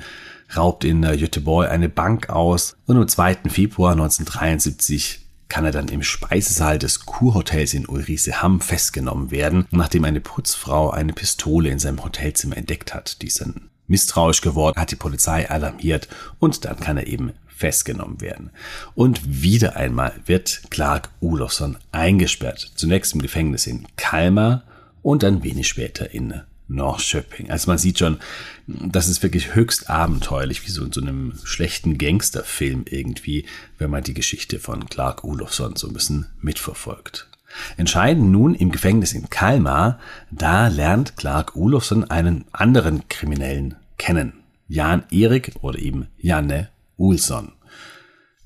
raubt 0.54 0.84
in 0.84 1.00
Göteborg 1.00 1.70
eine 1.70 1.88
Bank 1.88 2.28
aus 2.28 2.76
und 2.84 2.98
am 2.98 3.08
2. 3.08 3.48
Februar 3.48 3.92
1973 3.92 5.26
kann 5.48 5.64
er 5.64 5.72
dann 5.72 5.88
im 5.88 6.02
Speisesaal 6.02 6.78
des 6.78 7.06
Kurhotels 7.06 7.72
in 7.72 7.88
Ulricehamm 7.88 8.60
festgenommen 8.60 9.30
werden, 9.30 9.66
nachdem 9.70 10.04
eine 10.04 10.20
Putzfrau 10.20 10.90
eine 10.90 11.14
Pistole 11.14 11.70
in 11.70 11.78
seinem 11.78 12.04
Hotelzimmer 12.04 12.56
entdeckt 12.56 12.94
hat, 12.94 13.22
die 13.22 13.28
es 13.28 13.34
dann 13.34 13.69
misstrauisch 13.90 14.40
geworden, 14.40 14.80
hat 14.80 14.90
die 14.90 14.96
Polizei 14.96 15.50
alarmiert 15.50 16.08
und 16.38 16.64
dann 16.64 16.80
kann 16.80 16.96
er 16.96 17.06
eben 17.06 17.32
festgenommen 17.48 18.22
werden. 18.22 18.50
Und 18.94 19.20
wieder 19.42 19.76
einmal 19.76 20.14
wird 20.24 20.62
Clark 20.70 21.10
Olofsson 21.20 21.76
eingesperrt. 21.92 22.72
Zunächst 22.74 23.12
im 23.12 23.20
Gefängnis 23.20 23.66
in 23.66 23.86
Kalmar 23.96 24.62
und 25.02 25.22
dann 25.22 25.42
wenig 25.42 25.68
später 25.68 26.10
in 26.14 26.40
Norrköping. 26.68 27.50
Also 27.50 27.70
man 27.70 27.78
sieht 27.78 27.98
schon, 27.98 28.18
das 28.66 29.08
ist 29.08 29.22
wirklich 29.22 29.54
höchst 29.54 29.90
abenteuerlich, 29.90 30.66
wie 30.66 30.70
so 30.70 30.84
in 30.84 30.92
so 30.92 31.00
einem 31.00 31.34
schlechten 31.44 31.98
Gangsterfilm 31.98 32.84
irgendwie, 32.88 33.44
wenn 33.76 33.90
man 33.90 34.04
die 34.04 34.14
Geschichte 34.14 34.58
von 34.58 34.88
Clark 34.88 35.24
Olofsson 35.24 35.76
so 35.76 35.88
ein 35.88 35.92
bisschen 35.92 36.26
mitverfolgt. 36.40 37.28
Entscheidend 37.76 38.30
nun 38.30 38.54
im 38.54 38.70
Gefängnis 38.70 39.12
in 39.12 39.28
Kalmar, 39.28 39.98
da 40.30 40.68
lernt 40.68 41.16
Clark 41.16 41.56
Olofsson 41.56 42.08
einen 42.08 42.44
anderen 42.52 43.08
Kriminellen 43.08 43.74
kennen. 44.00 44.32
Jan 44.66 45.04
Erik 45.10 45.52
oder 45.60 45.78
eben 45.78 46.08
Janne 46.16 46.70
Ulsson. 46.96 47.52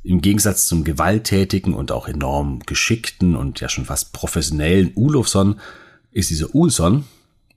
Im 0.02 0.20
Gegensatz 0.20 0.66
zum 0.66 0.84
gewalttätigen 0.84 1.74
und 1.74 1.92
auch 1.92 2.08
enorm 2.08 2.58
geschickten 2.66 3.36
und 3.36 3.60
ja 3.60 3.68
schon 3.68 3.86
fast 3.86 4.12
professionellen 4.12 4.92
Ulofsson 4.94 5.60
ist 6.10 6.30
dieser 6.30 6.54
Ulsson 6.54 7.04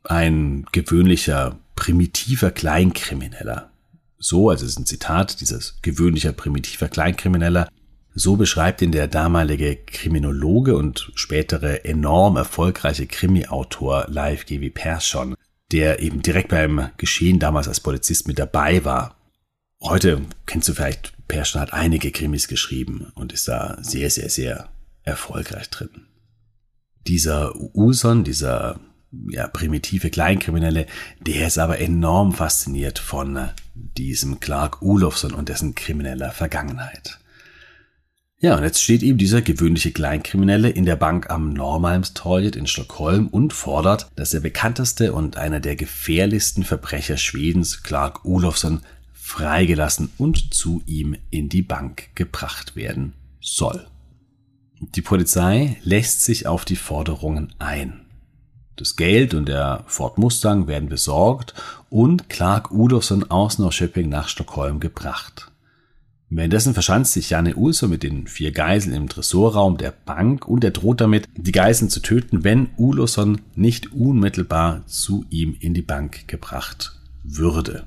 ein 0.04 0.66
gewöhnlicher, 0.72 1.58
primitiver 1.76 2.52
Kleinkrimineller. 2.52 3.72
So, 4.20 4.50
also 4.50 4.66
ist 4.66 4.80
ein 4.80 4.86
Zitat, 4.86 5.42
dieses 5.42 5.80
gewöhnlicher, 5.82 6.32
primitiver 6.32 6.88
Kleinkrimineller, 6.88 7.68
so 8.14 8.36
beschreibt 8.36 8.82
ihn 8.82 8.92
der 8.92 9.08
damalige 9.08 9.76
Kriminologe 9.76 10.76
und 10.76 11.12
spätere 11.16 11.86
enorm 11.86 12.36
erfolgreiche 12.36 13.08
Krimi-Autor 13.08 14.06
Live 14.08 14.46
G.W. 14.46 14.70
Persson, 14.70 15.36
der 15.72 16.00
eben 16.00 16.22
direkt 16.22 16.50
beim 16.50 16.90
Geschehen 16.98 17.40
damals 17.40 17.68
als 17.68 17.80
Polizist 17.80 18.28
mit 18.28 18.40
dabei 18.40 18.86
war. 18.86 19.18
Heute 19.82 20.22
kennst 20.46 20.70
du 20.70 20.74
vielleicht, 20.74 21.14
Persson 21.28 21.62
hat 21.62 21.74
einige 21.74 22.12
Krimis 22.12 22.48
geschrieben 22.48 23.12
und 23.16 23.34
ist 23.34 23.48
da 23.48 23.78
sehr, 23.82 24.10
sehr, 24.10 24.30
sehr 24.30 24.70
erfolgreich 25.04 25.70
drin. 25.70 26.08
Dieser 27.06 27.56
Uson, 27.56 28.24
dieser 28.24 28.80
ja, 29.30 29.48
primitive 29.48 30.10
Kleinkriminelle, 30.10 30.86
der 31.20 31.48
ist 31.48 31.58
aber 31.58 31.80
enorm 31.80 32.34
fasziniert 32.34 33.00
von 33.00 33.50
diesem 33.74 34.40
Clark 34.40 34.82
Olofsson 34.82 35.34
und 35.34 35.50
dessen 35.50 35.76
krimineller 35.76 36.32
Vergangenheit. 36.32 37.20
Ja, 38.40 38.56
und 38.56 38.64
jetzt 38.64 38.84
steht 38.84 39.02
eben 39.02 39.18
dieser 39.18 39.42
gewöhnliche 39.42 39.92
Kleinkriminelle 39.92 40.70
in 40.70 40.86
der 40.86 40.96
Bank 40.96 41.32
am 41.32 41.50
Norrmalmstorget 41.50 42.56
in 42.56 42.68
Stockholm 42.68 43.28
und 43.30 43.52
fordert, 43.52 44.12
dass 44.16 44.30
der 44.30 44.42
bekannteste 44.42 45.12
und 45.14 45.38
einer 45.38 45.60
der 45.60 45.76
gefährlichsten 45.76 46.64
Verbrecher 46.64 47.18
Schwedens, 47.18 47.82
Clark 47.82 48.26
Olofsson, 48.26 48.82
freigelassen 49.12 50.12
und 50.20 50.54
zu 50.54 50.84
ihm 50.86 51.18
in 51.32 51.50
die 51.50 51.64
Bank 51.64 52.16
gebracht 52.16 52.76
werden 52.76 53.14
soll. 53.42 53.88
Die 54.80 55.02
Polizei 55.02 55.78
lässt 55.84 56.24
sich 56.24 56.46
auf 56.46 56.64
die 56.64 56.76
Forderungen 56.76 57.56
ein. 57.58 58.06
Das 58.76 58.96
Geld 58.96 59.34
und 59.34 59.48
der 59.48 59.84
Ford 59.88 60.20
Mustang 60.20 60.68
werden 60.68 60.90
besorgt 60.90 61.56
und 61.90 62.30
Clark 62.30 62.70
Olofsson 62.72 63.32
aus 63.32 63.58
Norrköping 63.58 64.08
nach 64.08 64.30
Stockholm 64.30 64.80
gebracht. 64.80 65.52
Währenddessen 66.30 66.74
verschanzt 66.74 67.14
sich 67.14 67.30
Janne 67.30 67.56
Ulso 67.56 67.88
mit 67.88 68.04
den 68.04 68.28
vier 68.28 68.52
Geiseln 68.52 68.94
im 68.94 69.08
Tresorraum 69.08 69.78
der 69.78 69.92
Bank 69.92 70.46
und 70.46 70.64
er 70.64 70.72
droht 70.72 71.00
damit, 71.00 71.26
die 71.38 71.54
Geiseln 71.54 71.90
zu 71.90 72.02
töten, 72.02 72.44
wenn 72.44 72.70
Ulosson 72.76 73.40
nicht 73.56 73.94
unmittelbar 73.94 74.86
zu 74.88 75.26
ihm 75.30 75.56
in 75.60 75.74
die 75.74 75.82
Bank 75.82 76.28
gebracht 76.28 77.00
würde. 77.24 77.86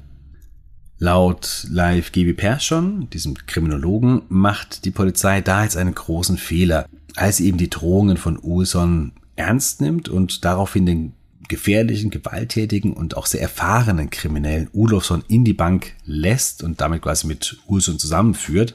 Laut 0.96 1.66
Live 1.70 2.12
G.B. 2.12 2.32
Persson, 2.32 3.08
diesem 3.10 3.34
Kriminologen, 3.46 4.22
macht 4.28 4.84
die 4.84 4.90
Polizei 4.90 5.40
da 5.42 5.62
jetzt 5.62 5.76
einen 5.76 5.94
großen 5.94 6.38
Fehler, 6.38 6.86
als 7.16 7.38
sie 7.38 7.46
eben 7.46 7.58
die 7.58 7.70
Drohungen 7.70 8.16
von 8.16 8.38
Ulson 8.38 9.12
ernst 9.36 9.80
nimmt 9.80 10.08
und 10.08 10.44
daraufhin 10.44 10.86
den 10.86 11.12
gefährlichen, 11.50 12.08
gewalttätigen 12.08 12.94
und 12.94 13.16
auch 13.16 13.26
sehr 13.26 13.42
erfahrenen 13.42 14.08
Kriminellen 14.08 14.70
Ulofsson 14.72 15.22
in 15.28 15.44
die 15.44 15.52
Bank 15.52 15.92
lässt 16.06 16.62
und 16.62 16.80
damit 16.80 17.02
quasi 17.02 17.26
mit 17.26 17.58
Ulsson 17.66 17.98
zusammenführt. 17.98 18.72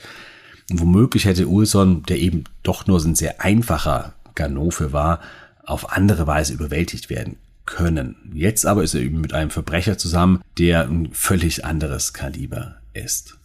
Und 0.69 0.81
womöglich 0.81 1.25
hätte 1.25 1.47
Ulsson, 1.47 2.03
der 2.03 2.19
eben 2.19 2.43
doch 2.61 2.85
nur 2.85 2.99
ein 2.99 3.15
sehr 3.15 3.41
einfacher 3.41 4.13
Ganove 4.35 4.93
war, 4.93 5.21
auf 5.63 5.91
andere 5.91 6.27
Weise 6.27 6.53
überwältigt 6.53 7.09
werden 7.09 7.37
können. 7.65 8.15
Jetzt 8.33 8.65
aber 8.67 8.83
ist 8.83 8.93
er 8.93 9.01
eben 9.01 9.21
mit 9.21 9.33
einem 9.33 9.49
Verbrecher 9.49 9.97
zusammen, 9.97 10.41
der 10.59 10.83
ein 10.83 11.09
völlig 11.13 11.65
anderes 11.65 12.13
Kaliber 12.13 12.75
ist. 12.93 13.37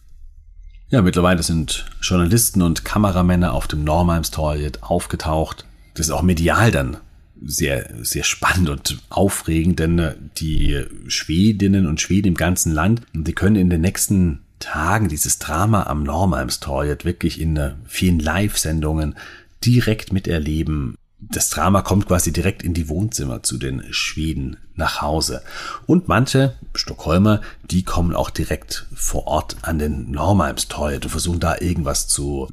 Ja, 0.89 1.01
mittlerweile 1.01 1.41
sind 1.41 1.85
Journalisten 2.01 2.61
und 2.61 2.83
Kameramänner 2.83 3.53
auf 3.53 3.67
dem 3.67 3.83
Normheimstorget 3.85 4.83
aufgetaucht. 4.83 5.65
Das 5.93 6.07
ist 6.07 6.11
auch 6.11 6.21
medial 6.21 6.69
dann 6.69 6.97
sehr, 7.43 7.89
sehr 8.01 8.23
spannend 8.23 8.69
und 8.69 8.99
aufregend, 9.09 9.79
denn 9.79 9.99
äh, 9.99 10.15
die 10.37 10.85
Schwedinnen 11.07 11.87
und 11.87 12.01
Schweden 12.01 12.29
im 12.29 12.35
ganzen 12.35 12.73
Land, 12.73 13.01
die 13.13 13.33
können 13.33 13.55
in 13.55 13.69
den 13.69 13.81
nächsten 13.81 14.41
Tagen 14.59 15.09
dieses 15.09 15.39
Drama 15.39 15.87
am 15.87 16.03
Normalmstorget 16.03 17.03
wirklich 17.03 17.41
in 17.41 17.57
äh, 17.57 17.73
vielen 17.87 18.19
Live-Sendungen 18.19 19.15
direkt 19.65 20.13
miterleben. 20.13 20.95
Das 21.19 21.49
Drama 21.49 21.81
kommt 21.81 22.07
quasi 22.07 22.31
direkt 22.33 22.63
in 22.63 22.73
die 22.73 22.89
Wohnzimmer 22.89 23.43
zu 23.43 23.57
den 23.57 23.83
Schweden 23.91 24.57
nach 24.75 25.01
Hause. 25.01 25.43
Und 25.85 26.07
manche 26.07 26.55
Stockholmer, 26.73 27.41
die 27.69 27.83
kommen 27.83 28.15
auch 28.15 28.31
direkt 28.31 28.87
vor 28.95 29.27
Ort 29.27 29.57
an 29.61 29.77
den 29.77 30.09
Normalmstorget 30.09 31.05
und 31.05 31.11
versuchen 31.11 31.39
da 31.39 31.57
irgendwas 31.59 32.07
zu 32.07 32.47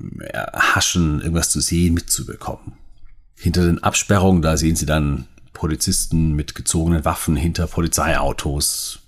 haschen, 0.55 1.21
irgendwas 1.21 1.49
zu 1.49 1.61
sehen, 1.61 1.95
mitzubekommen. 1.95 2.75
Hinter 3.39 3.67
den 3.67 3.83
Absperrungen, 3.83 4.43
da 4.43 4.57
sehen 4.57 4.77
Sie 4.77 4.87
dann 4.87 5.27
Polizisten 5.53 6.33
mit 6.33 6.55
gezogenen 6.55 7.05
Waffen 7.05 7.37
hinter 7.37 7.67
Polizeiautos. 7.67 9.01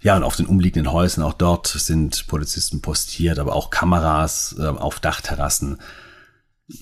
Ja, 0.00 0.16
und 0.16 0.22
auf 0.22 0.36
den 0.36 0.46
umliegenden 0.46 0.92
Häusern, 0.92 1.24
auch 1.24 1.32
dort 1.32 1.66
sind 1.66 2.26
Polizisten 2.28 2.80
postiert, 2.80 3.38
aber 3.38 3.54
auch 3.54 3.70
Kameras 3.70 4.54
äh, 4.58 4.66
auf 4.66 5.00
Dachterrassen. 5.00 5.78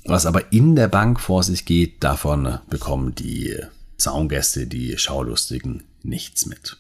Was 0.04 0.26
aber 0.26 0.52
in 0.52 0.76
der 0.76 0.88
Bank 0.88 1.20
vor 1.20 1.42
sich 1.42 1.64
geht, 1.64 2.02
davon 2.04 2.58
bekommen 2.68 3.14
die 3.14 3.56
Zaungäste, 3.96 4.66
die 4.66 4.98
Schaulustigen, 4.98 5.84
nichts 6.02 6.46
mit. 6.46 6.76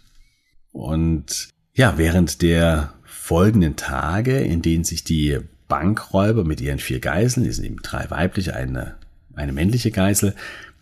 Und 0.72 1.48
ja, 1.72 1.98
während 1.98 2.42
der 2.42 2.92
folgenden 3.04 3.76
Tage, 3.76 4.40
in 4.40 4.60
denen 4.60 4.84
sich 4.84 5.04
die 5.04 5.38
Bankräuber 5.68 6.44
mit 6.44 6.60
ihren 6.60 6.78
vier 6.78 7.00
Geiseln, 7.00 7.44
die 7.44 7.52
sind 7.52 7.64
eben 7.64 7.82
drei 7.82 8.10
weibliche, 8.10 8.54
eine 8.54 8.96
eine 9.36 9.52
männliche 9.52 9.90
Geisel, 9.90 10.34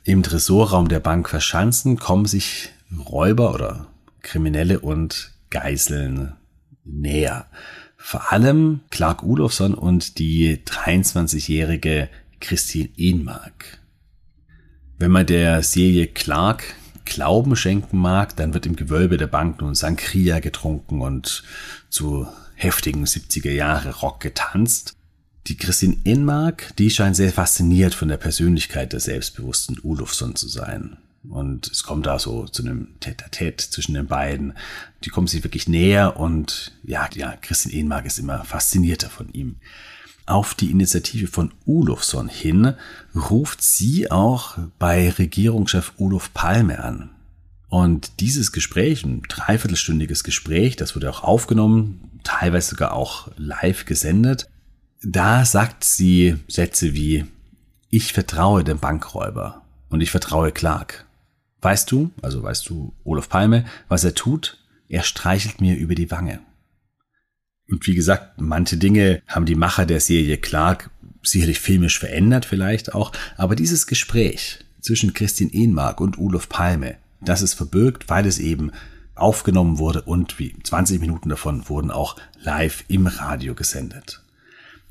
im 0.04 0.23
Tresorraum 0.23 0.88
der 0.88 1.00
Bank 1.00 1.28
verschanzen, 1.28 1.99
kommen 1.99 2.26
sich 2.26 2.70
Räuber 3.11 3.54
oder 3.54 3.87
Kriminelle 4.23 4.80
und 4.80 5.32
Geiseln 5.50 6.34
näher. 6.84 7.46
Vor 7.96 8.32
allem 8.32 8.80
Clark 8.90 9.23
Olofsson 9.23 9.75
und 9.75 10.18
die 10.18 10.58
23-jährige 10.58 12.08
Christine 12.40 12.90
Ehnmark. 12.96 13.78
Wenn 14.99 15.11
man 15.11 15.26
der 15.26 15.62
Serie 15.62 16.06
Clark 16.06 16.64
Glauben 17.04 17.56
schenken 17.56 17.99
mag, 17.99 18.37
dann 18.37 18.54
wird 18.54 18.66
im 18.66 18.76
Gewölbe 18.76 19.16
der 19.16 19.26
Bank 19.26 19.61
nun 19.61 19.75
Sangria 19.75 20.40
getrunken 20.40 21.00
und 21.00 21.42
zu 21.90 22.26
heftigen 22.54 23.04
70er 23.04 23.50
Jahre 23.50 23.90
Rock 23.96 24.20
getanzt. 24.20 24.96
Die 25.46 25.58
Christine 25.58 25.98
Enmark, 26.04 26.74
die 26.78 26.88
scheint 26.88 27.16
sehr 27.16 27.30
fasziniert 27.30 27.94
von 27.94 28.08
der 28.08 28.16
Persönlichkeit 28.16 28.94
des 28.94 29.04
selbstbewussten 29.04 29.78
Olufsson 29.82 30.34
zu 30.36 30.48
sein. 30.48 30.96
Und 31.28 31.68
es 31.68 31.82
kommt 31.82 32.06
da 32.06 32.18
so 32.18 32.46
zu 32.46 32.62
einem 32.62 32.88
Tête-à-Tête 33.00 33.70
zwischen 33.70 33.94
den 33.94 34.06
beiden. 34.06 34.54
Die 35.04 35.10
kommen 35.10 35.26
sich 35.26 35.44
wirklich 35.44 35.68
näher 35.68 36.18
und 36.18 36.72
ja, 36.82 37.08
ja, 37.14 37.34
Christine 37.36 37.78
Enmark 37.80 38.06
ist 38.06 38.18
immer 38.18 38.44
faszinierter 38.44 39.10
von 39.10 39.32
ihm. 39.32 39.56
Auf 40.26 40.54
die 40.54 40.70
Initiative 40.70 41.26
von 41.26 41.52
Olufsson 41.66 42.28
hin 42.28 42.74
ruft 43.14 43.60
sie 43.60 44.10
auch 44.10 44.56
bei 44.78 45.10
Regierungschef 45.10 45.92
Olof 45.98 46.32
Palme 46.32 46.82
an. 46.82 47.10
Und 47.68 48.20
dieses 48.20 48.52
Gespräch, 48.52 49.04
ein 49.04 49.22
dreiviertelstündiges 49.28 50.24
Gespräch, 50.24 50.76
das 50.76 50.96
wurde 50.96 51.10
auch 51.10 51.22
aufgenommen, 51.22 52.20
teilweise 52.22 52.70
sogar 52.70 52.94
auch 52.94 53.28
live 53.36 53.84
gesendet. 53.84 54.48
Da 55.06 55.44
sagt 55.44 55.84
sie 55.84 56.38
Sätze 56.49 56.94
wie, 56.94 57.26
ich 57.90 58.14
vertraue 58.14 58.64
dem 58.64 58.78
Bankräuber 58.78 59.61
und 59.90 60.00
ich 60.00 60.11
vertraue 60.11 60.50
Clark. 60.50 61.04
Weißt 61.61 61.92
du, 61.92 62.11
also 62.23 62.42
weißt 62.42 62.66
du, 62.70 62.94
Olaf 63.04 63.28
Palme, 63.28 63.66
was 63.88 64.04
er 64.04 64.14
tut? 64.14 64.56
Er 64.88 65.02
streichelt 65.02 65.61
mir 65.61 65.76
über 65.76 65.94
die 65.94 66.11
Wange. 66.11 66.40
Und 67.68 67.87
wie 67.87 67.94
gesagt, 67.94 68.40
manche 68.40 68.78
Dinge 68.78 69.20
haben 69.26 69.44
die 69.44 69.56
Macher 69.56 69.84
der 69.84 70.00
Serie 70.00 70.38
Clark 70.38 70.90
sicherlich 71.23 71.61
filmisch 71.61 71.99
verändert 71.99 72.46
vielleicht 72.46 72.94
auch, 72.94 73.12
aber 73.37 73.56
dieses 73.56 73.87
Gespräch 73.87 74.61
zwischen 74.80 75.12
Christine 75.12 75.52
Ehnmark 75.52 76.00
und 76.00 76.16
Olaf 76.16 76.49
Palme, 76.49 76.96
das 77.20 77.42
ist 77.42 77.52
verbirgt, 77.52 78.08
weil 78.08 78.26
es 78.26 78.38
eben 78.38 78.73
aufgenommen 79.14 79.76
wurde 79.76 80.00
und 80.00 80.38
wie 80.38 80.54
20 80.62 80.99
Minuten 81.00 81.28
davon 81.28 81.68
wurden 81.68 81.90
auch 81.90 82.16
live 82.40 82.84
im 82.88 83.06
Radio 83.06 83.54
gesendet. 83.54 84.23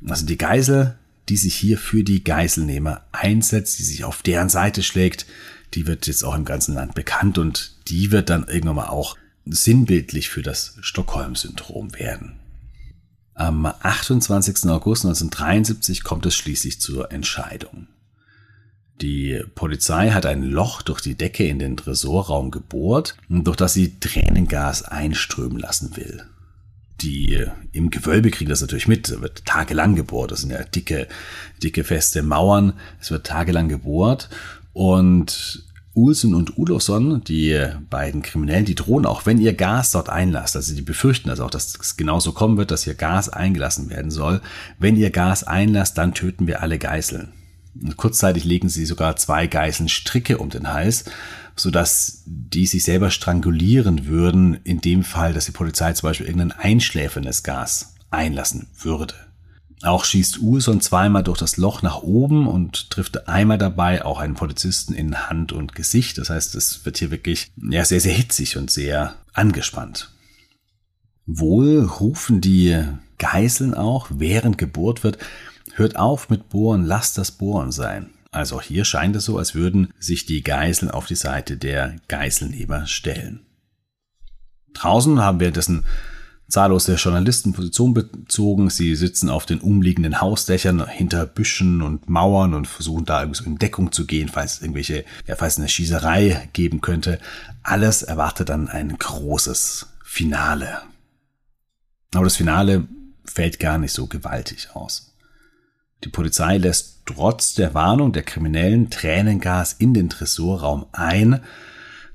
Also 0.07 0.25
die 0.25 0.38
Geisel, 0.38 0.98
die 1.29 1.38
sich 1.38 1.55
hier 1.55 1.77
für 1.77 2.03
die 2.03 2.24
Geiselnehmer 2.24 3.01
einsetzt, 3.12 3.79
die 3.79 3.83
sich 3.83 4.03
auf 4.03 4.22
deren 4.22 4.50
Seite 4.50 4.83
schlägt, 4.83 5.25
die 5.74 5.88
wird 5.88 6.07
jetzt 6.07 6.24
auch 6.24 6.36
im 6.36 6.45
ganzen 6.45 6.75
Land 6.75 6.93
bekannt 6.93 7.38
und 7.38 7.75
die 7.88 8.12
wird 8.12 8.29
dann 8.29 8.48
irgendwann 8.48 8.75
mal 8.75 8.88
auch 8.88 9.17
sinnbildlich 9.45 10.29
für 10.29 10.41
das 10.41 10.77
Stockholm-Syndrom 10.81 11.95
werden. 11.95 12.39
Am 13.33 13.65
28. 13.65 14.69
August 14.69 15.05
1973 15.05 16.03
kommt 16.03 16.25
es 16.25 16.36
schließlich 16.36 16.79
zur 16.79 17.12
Entscheidung. 17.12 17.88
Die 19.01 19.41
Polizei 19.55 20.12
hat 20.12 20.25
ein 20.25 20.43
Loch 20.43 20.83
durch 20.83 21.01
die 21.01 21.15
Decke 21.15 21.48
in 21.48 21.57
den 21.57 21.75
Tresorraum 21.75 22.51
gebohrt, 22.51 23.17
durch 23.27 23.57
das 23.57 23.74
sie 23.74 24.00
Tränengas 24.00 24.83
einströmen 24.83 25.57
lassen 25.57 25.95
will. 25.98 26.24
Die 27.03 27.45
im 27.74 27.89
Gewölbe 27.89 28.31
kriegen 28.31 28.50
das 28.50 28.62
natürlich 28.62 28.88
mit, 28.88 29.10
es 29.10 29.22
wird 29.22 29.45
tagelang 29.45 29.95
gebohrt, 29.95 30.31
das 30.31 30.41
sind 30.41 30.51
ja 30.51 30.63
dicke, 30.63 31.07
dicke 31.62 31.83
feste 31.83 32.24
Mauern, 32.24 32.74
es 33.01 33.12
wird 33.12 33.27
tagelang 33.27 33.67
gebohrt 33.67 34.29
und 34.72 35.65
Ulsen 35.95 36.33
und 36.33 36.57
Ulofsson, 36.57 37.24
die 37.24 37.60
beiden 37.89 38.24
Kriminellen, 38.24 38.65
die 38.65 38.74
drohen 38.74 39.05
auch, 39.05 39.25
wenn 39.25 39.39
ihr 39.39 39.53
Gas 39.53 39.91
dort 39.91 40.10
einlasst, 40.10 40.55
also 40.55 40.74
die 40.74 40.81
befürchten 40.81 41.29
also 41.29 41.45
auch, 41.45 41.51
dass 41.51 41.75
es 41.75 41.98
genauso 41.98 42.31
kommen 42.31 42.57
wird, 42.57 42.72
dass 42.72 42.86
hier 42.86 42.95
Gas 42.95 43.29
eingelassen 43.29 43.89
werden 43.89 44.10
soll. 44.10 44.41
Wenn 44.79 44.95
ihr 44.95 45.12
Gas 45.12 45.43
einlasst, 45.43 45.98
dann 45.98 46.15
töten 46.15 46.48
wir 46.48 46.63
alle 46.63 46.79
Geiseln. 46.79 47.33
Und 47.82 47.98
kurzzeitig 47.98 48.44
legen 48.44 48.70
sie 48.70 48.86
sogar 48.86 49.15
zwei 49.15 49.48
Geiseln 49.48 49.89
Stricke 49.89 50.38
um 50.38 50.50
den 50.50 50.72
Hals, 50.72 51.06
sodass 51.56 52.24
die 52.25 52.65
sich 52.65 52.84
selber 52.84 53.12
strangulieren 53.12 54.06
würden, 54.06 54.60
in 54.63 54.80
dem 54.82 55.03
Fall, 55.03 55.34
dass 55.34 55.46
die 55.46 55.51
Polizei 55.51 55.94
zum 55.94 56.10
Beispiel 56.10 56.27
irgendein 56.27 56.51
einschläferndes 56.51 57.44
Gas 57.44 57.96
einlassen 58.12 58.68
würde. 58.80 59.15
Auch 59.84 60.06
schießt 60.06 60.39
Urson 60.39 60.80
zweimal 60.80 61.24
durch 61.24 61.39
das 61.39 61.58
Loch 61.58 61.82
nach 61.82 62.01
oben 62.03 62.48
und 62.48 62.89
trifft 62.89 63.27
einmal 63.27 63.58
dabei 63.58 64.06
auch 64.06 64.20
einen 64.20 64.36
Polizisten 64.36 64.94
in 64.94 65.27
Hand 65.27 65.51
und 65.51 65.75
Gesicht. 65.75 66.18
Das 66.18 66.30
heißt, 66.30 66.56
es 66.56 66.86
wird 66.86 66.98
hier 67.00 67.12
wirklich 67.12 67.51
ja, 67.58 67.84
sehr, 67.84 68.00
sehr 68.00 68.13
hitzig 68.13 68.56
und 68.56 68.72
sehr 68.72 69.15
angespannt. 69.34 70.10
Wohl 71.25 71.83
rufen 71.83 72.40
die 72.40 72.81
Geiseln 73.18 73.74
auch, 73.74 74.07
während 74.09 74.57
gebohrt 74.57 75.03
wird, 75.03 75.18
hört 75.74 75.96
auf 75.96 76.29
mit 76.29 76.50
Bohren, 76.50 76.86
lasst 76.86 77.18
das 77.18 77.31
Bohren 77.31 77.72
sein. 77.72 78.09
Also 78.31 78.57
auch 78.57 78.62
hier 78.62 78.83
scheint 78.83 79.16
es 79.16 79.25
so, 79.25 79.38
als 79.38 79.53
würden 79.53 79.94
sich 80.00 80.25
die 80.25 80.42
Geiseln 80.42 80.90
auf 80.90 81.05
die 81.05 81.16
Seite 81.16 81.57
der 81.57 81.98
Geiselnehmer 82.07 82.88
stellen. 82.88 83.42
Draußen 84.74 85.20
haben 85.20 85.40
wir 85.40 85.51
dessen 85.51 85.83
zahllose 86.50 86.96
Journalisten 86.96 87.53
Position 87.53 87.94
bezogen. 87.94 88.70
Sie 88.70 88.96
sitzen 88.96 89.29
auf 89.29 89.46
den 89.46 89.59
umliegenden 89.59 90.20
Hausdächern 90.20 90.88
hinter 90.88 91.25
Büschen 91.25 91.81
und 91.81 92.09
Mauern 92.09 92.53
und 92.53 92.68
versuchen 92.68 93.05
da 93.05 93.22
irgendwie 93.22 93.44
so 93.44 93.46
in 93.46 93.57
Deckung 93.57 93.92
zu 93.92 94.05
gehen, 94.05 94.29
falls 94.29 94.55
es 94.55 94.62
irgendwelche, 94.62 95.05
ja, 95.27 95.36
falls 95.36 95.53
es 95.53 95.59
eine 95.59 95.70
Schießerei 95.70 96.50
geben 96.53 96.81
könnte. 96.81 97.20
Alles 97.62 98.03
erwartet 98.03 98.50
dann 98.50 98.68
ein 98.68 98.98
großes 98.98 99.88
Finale. 100.03 100.81
Aber 102.14 102.25
das 102.25 102.36
Finale 102.36 102.88
fällt 103.25 103.59
gar 103.59 103.77
nicht 103.77 103.94
so 103.94 104.07
gewaltig 104.07 104.70
aus. 104.74 105.12
Die 106.03 106.09
Polizei 106.09 106.57
lässt 106.57 107.05
trotz 107.05 107.53
der 107.53 107.74
Warnung 107.74 108.11
der 108.11 108.24
Kriminellen 108.24 108.89
Tränengas 108.89 109.74
in 109.74 109.94
den 109.94 110.09
Tresorraum 110.09 110.85
ein. 110.92 111.42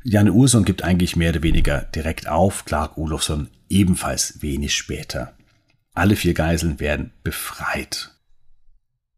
Janne 0.04 0.32
Urson 0.32 0.64
gibt 0.64 0.82
eigentlich 0.84 1.16
mehr 1.16 1.30
oder 1.30 1.42
weniger 1.42 1.82
direkt 1.82 2.28
auf. 2.28 2.64
Clark 2.64 2.98
Olofsson 2.98 3.48
ebenfalls 3.68 4.42
wenig 4.42 4.74
später. 4.74 5.34
Alle 5.94 6.16
vier 6.16 6.34
Geiseln 6.34 6.80
werden 6.80 7.12
befreit. 7.22 8.10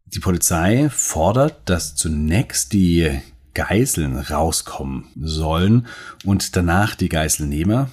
Die 0.05 0.19
Polizei 0.19 0.89
fordert, 0.89 1.69
dass 1.69 1.95
zunächst 1.95 2.73
die 2.73 3.21
Geiseln 3.53 4.17
rauskommen 4.17 5.07
sollen 5.15 5.87
und 6.25 6.55
danach 6.55 6.95
die 6.95 7.09
Geiselnehmer. 7.09 7.91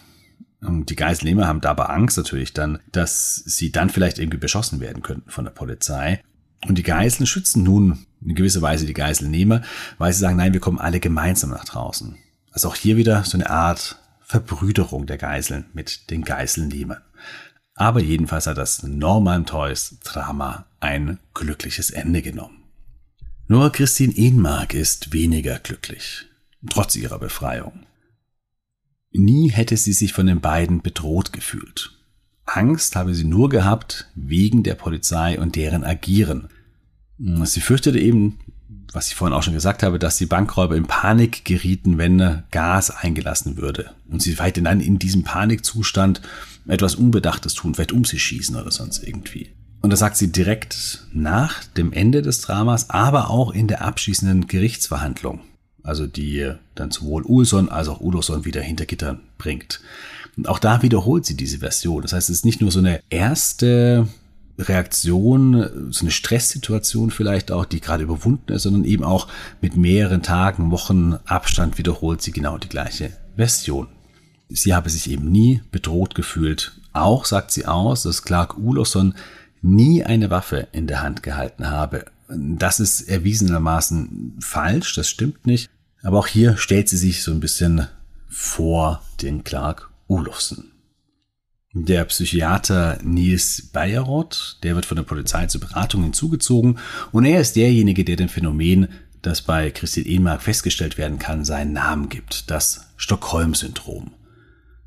Die 0.61 0.97
Geiselnehmer 0.97 1.47
haben 1.47 1.61
dabei 1.61 1.85
Angst 1.85 2.17
natürlich 2.17 2.53
dann, 2.53 2.81
dass 2.91 3.37
sie 3.37 3.71
dann 3.71 3.91
vielleicht 3.91 4.19
irgendwie 4.19 4.39
beschossen 4.39 4.81
werden 4.81 5.03
könnten 5.03 5.31
von 5.31 5.45
der 5.45 5.53
Polizei. 5.53 6.23
Und 6.67 6.77
die 6.77 6.83
Geiseln 6.83 7.27
schützen 7.27 7.63
nun 7.63 8.07
in 8.21 8.35
gewisser 8.35 8.63
Weise 8.63 8.87
die 8.87 8.95
Geiselnehmer, 8.95 9.63
weil 9.99 10.13
sie 10.13 10.19
sagen, 10.19 10.37
nein, 10.37 10.53
wir 10.53 10.61
kommen 10.61 10.79
alle 10.79 11.01
gemeinsam 11.01 11.51
nach 11.51 11.65
draußen. 11.65 12.17
Also 12.51 12.69
auch 12.69 12.75
hier 12.75 12.97
wieder 12.97 13.25
so 13.25 13.37
eine 13.37 13.51
Art 13.51 13.99
Verbrüderung 14.21 15.07
der 15.07 15.19
Geiseln 15.19 15.67
mit 15.73 16.11
den 16.11 16.23
Geiselnehmern. 16.23 17.03
Aber 17.75 18.01
jedenfalls 18.01 18.47
hat 18.47 18.59
das 18.59 18.83
Norman 18.83 19.47
Toys 19.47 19.99
Drama 20.03 20.67
ein 20.81 21.19
glückliches 21.33 21.91
Ende 21.91 22.23
genommen. 22.23 22.65
Nur 23.47 23.71
Christine 23.71 24.15
Ehnmark 24.15 24.75
ist 24.75 25.13
weniger 25.13 25.59
glücklich, 25.59 26.27
trotz 26.69 26.97
ihrer 26.97 27.19
Befreiung. 27.19 27.87
Nie 29.13 29.51
hätte 29.51 29.77
sie 29.77 29.93
sich 29.93 30.13
von 30.13 30.27
den 30.27 30.41
beiden 30.41 30.83
bedroht 30.83 31.33
gefühlt. 31.33 31.98
Angst 32.49 32.97
habe 32.97 33.15
sie 33.15 33.25
nur 33.25 33.49
gehabt 33.49 34.09
wegen 34.15 34.63
der 34.63 34.75
Polizei 34.75 35.39
und 35.39 35.57
deren 35.57 35.85
Agieren. 35.85 36.49
Sie 37.19 37.61
fürchtete 37.61 37.99
eben, 37.99 38.39
was 38.93 39.09
ich 39.09 39.15
vorhin 39.15 39.37
auch 39.37 39.43
schon 39.43 39.55
gesagt 39.55 39.83
habe, 39.83 39.99
dass 39.99 40.17
die 40.17 40.27
Bankräuber 40.27 40.77
in 40.77 40.87
Panik 40.87 41.45
gerieten, 41.45 41.99
wenn 41.99 42.43
Gas 42.51 42.91
eingelassen 42.91 43.57
würde. 43.57 43.91
Und 44.09 44.23
sie 44.23 44.39
weiterhin 44.39 44.65
dann 44.65 44.81
in 44.81 44.99
diesem 44.99 45.25
Panikzustand 45.25 46.23
etwas 46.67 46.95
Unbedachtes 46.95 47.55
tun, 47.55 47.75
vielleicht 47.75 47.93
um 47.93 48.05
sie 48.05 48.19
schießen 48.19 48.57
oder 48.57 48.71
sonst 48.71 49.03
irgendwie. 49.03 49.51
Und 49.81 49.91
das 49.91 50.01
sagt 50.01 50.17
sie 50.17 50.33
direkt 50.33 51.07
nach 51.13 51.65
dem 51.65 51.93
Ende 51.93 52.23
des 52.23 52.41
Dramas, 52.41 52.91
aber 52.91 53.31
auch 53.31 53.53
in 53.53 53.69
der 53.69 53.83
abschließenden 53.83 54.47
Gerichtsverhandlung. 54.47 55.41
Also 55.83 56.07
die 56.07 56.53
dann 56.75 56.91
sowohl 56.91 57.23
Ulson 57.23 57.69
als 57.69 57.89
auch 57.89 58.01
Ulosson 58.01 58.45
wieder 58.45 58.61
hinter 58.61 58.87
Gittern 58.87 59.21
bringt. 59.39 59.81
Und 60.39 60.49
auch 60.49 60.61
da 60.61 60.83
wiederholt 60.83 61.27
sie 61.27 61.37
diese 61.37 61.59
Version. 61.59 62.03
Das 62.03 62.13
heißt, 62.13 62.31
es 62.31 62.37
ist 62.37 62.45
nicht 62.45 62.61
nur 62.61 62.71
so 62.71 62.79
eine 62.79 63.01
erste 63.11 64.07
Reaktion, 64.57 65.91
so 65.91 66.03
eine 66.03 66.13
Stresssituation 66.13 67.11
vielleicht 67.11 67.51
auch, 67.51 67.65
die 67.65 67.81
gerade 67.81 68.05
überwunden 68.05 68.53
ist, 68.53 68.63
sondern 68.63 68.85
eben 68.85 69.03
auch 69.03 69.27
mit 69.61 69.77
mehreren 69.77 70.23
Tagen, 70.23 70.71
Wochen 70.71 71.15
Abstand 71.25 71.77
wiederholt 71.77 72.23
sie 72.23 72.31
genau 72.31 72.57
die 72.57 72.69
gleiche 72.69 73.11
Version. 73.35 73.89
Sie 74.49 74.75
habe 74.75 74.91
sich 74.91 75.11
eben 75.11 75.29
nie 75.29 75.61
bedroht 75.73 76.15
gefühlt. 76.15 76.79
Auch 76.93 77.25
sagt 77.25 77.51
sie 77.51 77.67
aus, 77.67 78.05
dass 78.05 78.23
Clark 78.23 78.59
Ulosson 78.59 79.15
nie 79.61 80.05
eine 80.05 80.31
Waffe 80.31 80.69
in 80.71 80.87
der 80.87 81.03
Hand 81.03 81.25
gehalten 81.25 81.69
habe. 81.69 82.05
Das 82.29 82.79
ist 82.79 83.03
erwiesenermaßen 83.03 84.37
falsch, 84.39 84.95
das 84.95 85.09
stimmt 85.09 85.49
nicht. 85.49 85.69
Aber 86.05 86.21
auch 86.21 86.29
hier 86.29 86.57
stellt 86.57 86.89
sie 86.89 86.97
sich 86.97 87.25
so 87.25 87.33
ein 87.33 87.41
bisschen 87.41 87.89
vor 88.29 89.03
den 89.21 89.43
Clark 89.43 89.91
Olofsson. 90.09 90.73
Der 91.75 92.05
Psychiater 92.07 92.99
Nils 93.03 93.71
Bayerroth, 93.73 94.59
der 94.63 94.75
wird 94.75 94.87
von 94.87 94.97
der 94.97 95.05
Polizei 95.05 95.47
zur 95.47 95.61
Beratung 95.61 96.03
hinzugezogen 96.03 96.79
und 97.13 97.25
er 97.25 97.41
ist 97.41 97.57
derjenige, 97.57 98.05
der 98.05 98.17
dem 98.17 98.29
Phänomen, 98.29 98.89
das 99.23 99.43
bei 99.43 99.71
Christine 99.71 100.07
Ehnmark 100.09 100.43
festgestellt 100.43 100.99
werden 100.99 101.19
kann, 101.19 101.45
seinen 101.45 101.75
Namen 101.75 102.09
gibt, 102.09 102.51
das 102.51 102.87
Stockholm-Syndrom. 102.97 104.13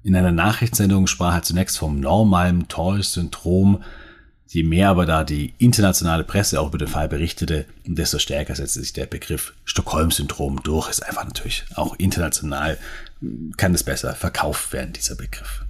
In 0.04 0.16
einer 0.16 0.32
Nachrichtssendung 0.32 1.06
sprach 1.06 1.36
er 1.36 1.44
zunächst 1.44 1.78
vom 1.78 2.00
normalen 2.00 2.68
Toys-Syndrom. 2.68 3.84
Je 4.54 4.64
mehr 4.64 4.90
aber 4.90 5.06
da 5.06 5.24
die 5.24 5.54
internationale 5.60 6.26
Presse 6.26 6.60
auch 6.60 6.68
über 6.68 6.78
den 6.78 6.90
Fall 6.90 7.08
berichtete, 7.08 7.66
desto 7.86 8.20
stärker 8.20 8.54
setzte 8.54 8.82
sich 8.82 8.92
der 8.92 9.06
Begriff 9.06 9.54
Stockholm-Syndrom 9.64 10.62
durch. 10.62 10.90
Ist 10.90 11.08
einfach 11.08 11.24
natürlich 11.24 11.64
auch 11.76 11.96
international, 11.98 12.78
kann 13.56 13.74
es 13.74 13.84
besser 13.84 14.14
verkauft 14.14 14.74
werden, 14.74 14.92
dieser 14.92 15.16
Begriff. 15.16 15.64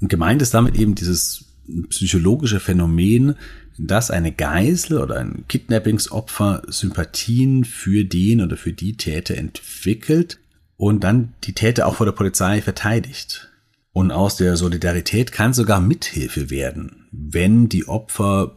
Und 0.00 0.08
gemeint 0.08 0.40
ist 0.40 0.54
damit 0.54 0.76
eben 0.76 0.94
dieses 0.94 1.44
psychologische 1.90 2.58
Phänomen, 2.58 3.34
dass 3.76 4.10
eine 4.10 4.32
Geisel 4.32 5.02
oder 5.02 5.18
ein 5.18 5.44
Kidnappingsopfer 5.48 6.62
Sympathien 6.68 7.66
für 7.66 8.06
den 8.06 8.40
oder 8.40 8.56
für 8.56 8.72
die 8.72 8.96
Täter 8.96 9.36
entwickelt 9.36 10.38
und 10.78 11.04
dann 11.04 11.34
die 11.44 11.52
Täter 11.52 11.86
auch 11.86 11.96
vor 11.96 12.06
der 12.06 12.14
Polizei 12.14 12.62
verteidigt. 12.62 13.50
Und 13.98 14.12
aus 14.12 14.36
der 14.36 14.56
Solidarität 14.56 15.32
kann 15.32 15.52
sogar 15.52 15.80
Mithilfe 15.80 16.50
werden, 16.50 17.08
wenn 17.10 17.68
die 17.68 17.88
Opfer 17.88 18.54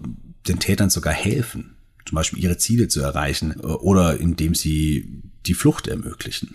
den 0.47 0.59
Tätern 0.59 0.91
sogar 0.91 1.13
helfen, 1.13 1.77
zum 2.05 2.17
Beispiel 2.17 2.43
ihre 2.43 2.57
Ziele 2.57 2.89
zu 2.89 3.01
erreichen 3.01 3.59
oder 3.59 4.19
indem 4.19 4.53
sie 4.53 5.23
die 5.47 5.55
Flucht 5.55 5.87
ermöglichen. 5.87 6.53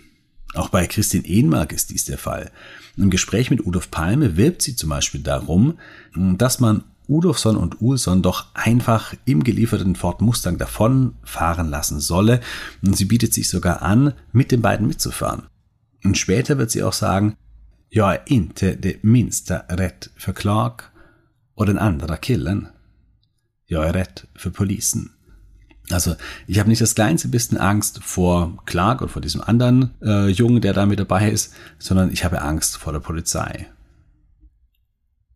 Auch 0.53 0.69
bei 0.69 0.87
Christine 0.87 1.27
Ehnmark 1.27 1.73
ist 1.73 1.89
dies 1.89 2.05
der 2.05 2.17
Fall. 2.17 2.49
Im 2.95 3.09
Gespräch 3.09 3.49
mit 3.49 3.65
Udolf 3.65 3.91
Palme 3.91 4.37
wirbt 4.37 4.61
sie 4.61 4.77
zum 4.77 4.87
Beispiel 4.87 5.19
darum, 5.19 5.77
dass 6.15 6.61
man 6.61 6.85
Udolfsson 7.09 7.57
und 7.57 7.81
Ulsson 7.81 8.21
doch 8.21 8.55
einfach 8.55 9.13
im 9.25 9.43
gelieferten 9.43 9.97
Ford 9.97 10.21
Mustang 10.21 10.57
davonfahren 10.57 11.69
lassen 11.69 11.99
solle. 11.99 12.39
Und 12.81 12.95
sie 12.95 13.03
bietet 13.03 13.33
sich 13.33 13.49
sogar 13.49 13.81
an, 13.81 14.13
mit 14.31 14.53
den 14.53 14.61
beiden 14.61 14.87
mitzufahren. 14.87 15.43
Und 16.05 16.17
später 16.17 16.57
wird 16.57 16.71
sie 16.71 16.83
auch 16.83 16.93
sagen, 16.93 17.35
jag 17.89 18.13
är 18.13 18.23
inte 18.25 18.75
det 18.75 19.03
minsta 19.03 19.57
rätt 19.69 20.09
för 20.15 20.33
Clark 20.33 20.81
och 21.55 21.65
den 21.65 21.77
andra 21.77 22.17
killen. 22.17 22.67
Jag 23.65 23.87
är 23.87 23.93
rätt 23.93 24.23
för 24.35 24.49
polisen. 24.49 25.09
Also 25.89 26.15
ich 26.47 26.59
habe 26.59 26.69
nicht 26.69 26.81
das 26.81 26.95
kleinste 26.95 27.29
bisschen 27.29 27.57
Angst 27.57 28.03
vor 28.03 28.63
Clark 28.65 29.01
und 29.01 29.09
vor 29.09 29.21
diesem 29.21 29.41
anderen 29.41 29.91
äh, 30.01 30.27
Jungen, 30.27 30.61
der 30.61 30.73
da 30.73 30.85
mit 30.85 30.99
dabei 30.99 31.31
ist, 31.31 31.53
sondern 31.79 32.11
ich 32.11 32.25
habe 32.25 32.41
Angst 32.41 32.77
vor 32.77 32.91
der 32.91 32.99
Polizei. 32.99 33.67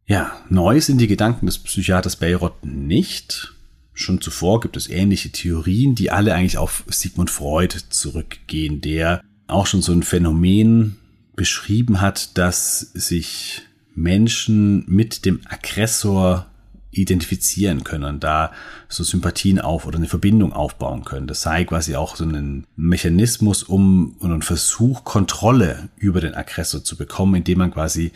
Ja, 0.06 0.34
neu 0.50 0.82
sind 0.82 0.98
die 0.98 1.08
Gedanken 1.08 1.46
des 1.46 1.58
Psychiaters 1.58 2.18
Bayrott 2.18 2.66
nicht. 2.66 3.54
Schon 3.94 4.20
zuvor 4.20 4.60
gibt 4.60 4.76
es 4.76 4.90
ähnliche 4.90 5.32
Theorien, 5.32 5.96
die 5.96 6.12
alle 6.12 6.34
eigentlich 6.34 6.58
auf 6.58 6.84
Sigmund 6.88 7.30
Freud 7.30 7.78
zurückgehen, 7.90 8.82
der 8.82 9.22
auch 9.48 9.68
schon 9.68 9.82
so 9.82 9.94
ein 9.94 10.04
Phänomen 10.04 10.98
beschrieben 11.42 12.02
hat, 12.02 12.38
dass 12.38 12.82
sich 12.94 13.64
Menschen 13.96 14.86
mit 14.86 15.26
dem 15.26 15.42
Aggressor 15.46 16.46
identifizieren 16.92 17.84
können 17.84 18.04
und 18.04 18.24
da 18.24 18.52
so 18.90 19.04
Sympathien 19.04 19.60
auf 19.60 19.88
oder 19.88 19.98
eine 19.98 20.08
Verbindung 20.08 20.54
aufbauen 20.54 21.04
können. 21.04 21.26
Das 21.26 21.42
sei 21.42 21.66
quasi 21.66 21.96
auch 21.96 22.16
so 22.16 22.26
ein 22.26 22.68
Mechanismus, 22.76 23.64
um 23.64 24.18
und 24.20 24.32
ein 24.32 24.44
Versuch, 24.44 25.04
Kontrolle 25.04 25.90
über 25.98 26.22
den 26.22 26.36
Aggressor 26.36 26.84
zu 26.84 26.96
bekommen, 26.96 27.34
indem 27.34 27.58
man 27.58 27.72
quasi 27.72 28.12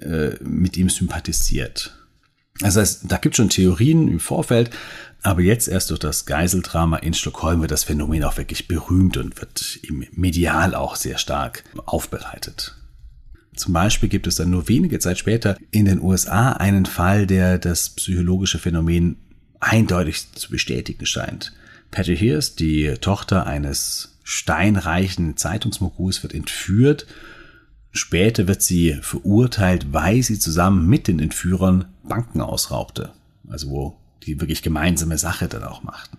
äh, 0.00 0.36
mit 0.40 0.76
ihm 0.76 0.88
sympathisiert. 0.88 1.96
Das 2.60 2.76
heißt, 2.76 3.06
da 3.08 3.16
gibt 3.16 3.34
es 3.34 3.38
schon 3.38 3.48
Theorien 3.48 4.06
im 4.06 4.20
Vorfeld, 4.20 4.70
aber 5.22 5.40
jetzt 5.40 5.68
erst 5.68 5.90
durch 5.90 6.00
das 6.00 6.26
Geiseldrama 6.26 6.98
in 6.98 7.14
Stockholm 7.14 7.60
wird 7.60 7.70
das 7.70 7.84
Phänomen 7.84 8.24
auch 8.24 8.36
wirklich 8.36 8.68
berühmt 8.68 9.16
und 9.16 9.40
wird 9.40 9.78
im 9.82 10.06
medial 10.12 10.74
auch 10.74 10.96
sehr 10.96 11.18
stark 11.18 11.64
aufbereitet. 11.86 12.76
Zum 13.56 13.72
Beispiel 13.72 14.08
gibt 14.08 14.28
es 14.28 14.36
dann 14.36 14.50
nur 14.50 14.68
wenige 14.68 15.00
Zeit 15.00 15.18
später 15.18 15.56
in 15.72 15.86
den 15.86 16.00
USA 16.00 16.52
einen 16.52 16.86
Fall, 16.86 17.26
der 17.26 17.58
das 17.58 17.90
psychologische 17.90 18.58
Phänomen 18.58 19.16
eindeutig 19.58 20.32
zu 20.32 20.50
bestätigen 20.50 21.06
scheint. 21.06 21.52
Patty 21.90 22.16
Hears, 22.16 22.54
die 22.54 22.94
Tochter 23.00 23.46
eines 23.46 24.18
steinreichen 24.22 25.36
Zeitungsmoguls, 25.36 26.22
wird 26.22 26.34
entführt. 26.34 27.06
Später 27.90 28.46
wird 28.46 28.62
sie 28.62 28.98
verurteilt, 29.00 29.92
weil 29.92 30.22
sie 30.22 30.38
zusammen 30.38 30.86
mit 30.86 31.08
den 31.08 31.18
Entführern 31.18 31.86
Banken 32.04 32.40
ausraubte. 32.40 33.12
Also 33.48 33.70
wo 33.70 33.97
die 34.24 34.40
wirklich 34.40 34.62
gemeinsame 34.62 35.18
Sache 35.18 35.48
dann 35.48 35.64
auch 35.64 35.82
machten. 35.82 36.18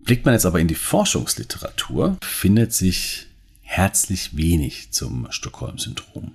Blickt 0.00 0.24
man 0.24 0.34
jetzt 0.34 0.46
aber 0.46 0.60
in 0.60 0.68
die 0.68 0.74
Forschungsliteratur, 0.74 2.16
findet 2.22 2.72
sich 2.72 3.26
herzlich 3.60 4.36
wenig 4.36 4.92
zum 4.92 5.28
Stockholm-Syndrom. 5.30 6.32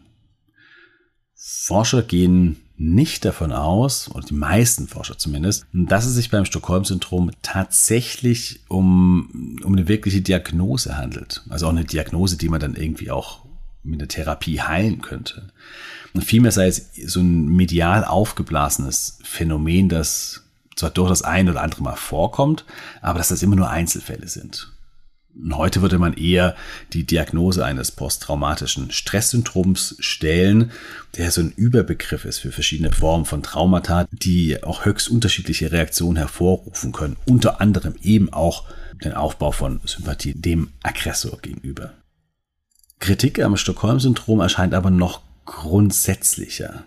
Forscher 1.36 2.02
gehen 2.02 2.58
nicht 2.78 3.26
davon 3.26 3.52
aus, 3.52 4.10
oder 4.12 4.26
die 4.26 4.34
meisten 4.34 4.88
Forscher 4.88 5.18
zumindest, 5.18 5.65
dass 5.74 6.06
es 6.06 6.13
sich 6.13 6.30
beim 6.30 6.46
Stockholm-Syndrom 6.46 7.32
tatsächlich 7.41 8.62
um, 8.68 9.58
um 9.63 9.74
eine 9.74 9.88
wirkliche 9.88 10.22
Diagnose 10.22 10.98
handelt. 10.98 11.44
Also 11.50 11.68
auch 11.68 11.72
eine 11.72 11.86
Diagnose, 11.86 12.38
die 12.38 12.50
man 12.50 12.60
dann 12.60 12.76
irgendwie 12.76 13.12
auch 13.12 13.46
mit 13.84 14.02
der 14.02 14.08
Therapie 14.08 14.62
heilen 14.62 15.02
könnte. 15.02 15.52
Und 16.13 16.24
vielmehr 16.24 16.52
sei 16.52 16.68
es 16.68 16.91
so 17.06 17.20
ein 17.20 17.48
medial 17.48 18.04
aufgeblasenes 18.04 19.20
Phänomen, 19.24 19.89
das 19.89 20.44
zwar 20.76 20.90
durch 20.90 21.10
das 21.10 21.22
ein 21.22 21.50
oder 21.50 21.62
andere 21.62 21.84
Mal 21.84 21.96
vorkommt, 21.96 22.66
aber 23.02 23.20
dass 23.20 23.30
das 23.30 23.44
immer 23.44 23.56
nur 23.56 23.70
Einzelfälle 23.70 24.28
sind. 24.28 24.72
Heute 25.52 25.82
würde 25.82 26.00
man 26.00 26.14
eher 26.14 26.56
die 26.94 27.04
Diagnose 27.06 27.66
eines 27.66 27.92
posttraumatischen 27.92 28.92
Stresssyndroms 28.92 29.98
stellen, 30.00 30.72
der 31.18 31.30
so 31.30 31.42
ein 31.42 31.52
Überbegriff 31.52 32.24
ist 32.24 32.40
für 32.40 32.54
verschiedene 32.54 32.94
Formen 32.94 33.26
von 33.26 33.44
Traumata, 33.44 34.08
die 34.12 34.64
auch 34.64 34.86
höchst 34.86 35.10
unterschiedliche 35.10 35.74
Reaktionen 35.74 36.16
hervorrufen 36.16 36.94
können, 36.94 37.18
unter 37.26 37.60
anderem 37.60 37.96
eben 38.02 38.32
auch 38.32 38.64
den 39.04 39.14
Aufbau 39.14 39.52
von 39.52 39.82
Sympathie 39.84 40.34
dem 40.34 40.70
Aggressor 40.84 41.38
gegenüber. 41.42 41.94
Kritik 43.00 43.40
am 43.42 43.58
Stockholm-Syndrom 43.58 44.40
erscheint 44.40 44.74
aber 44.74 44.90
noch 44.90 45.22
grundsätzlicher. 45.44 46.86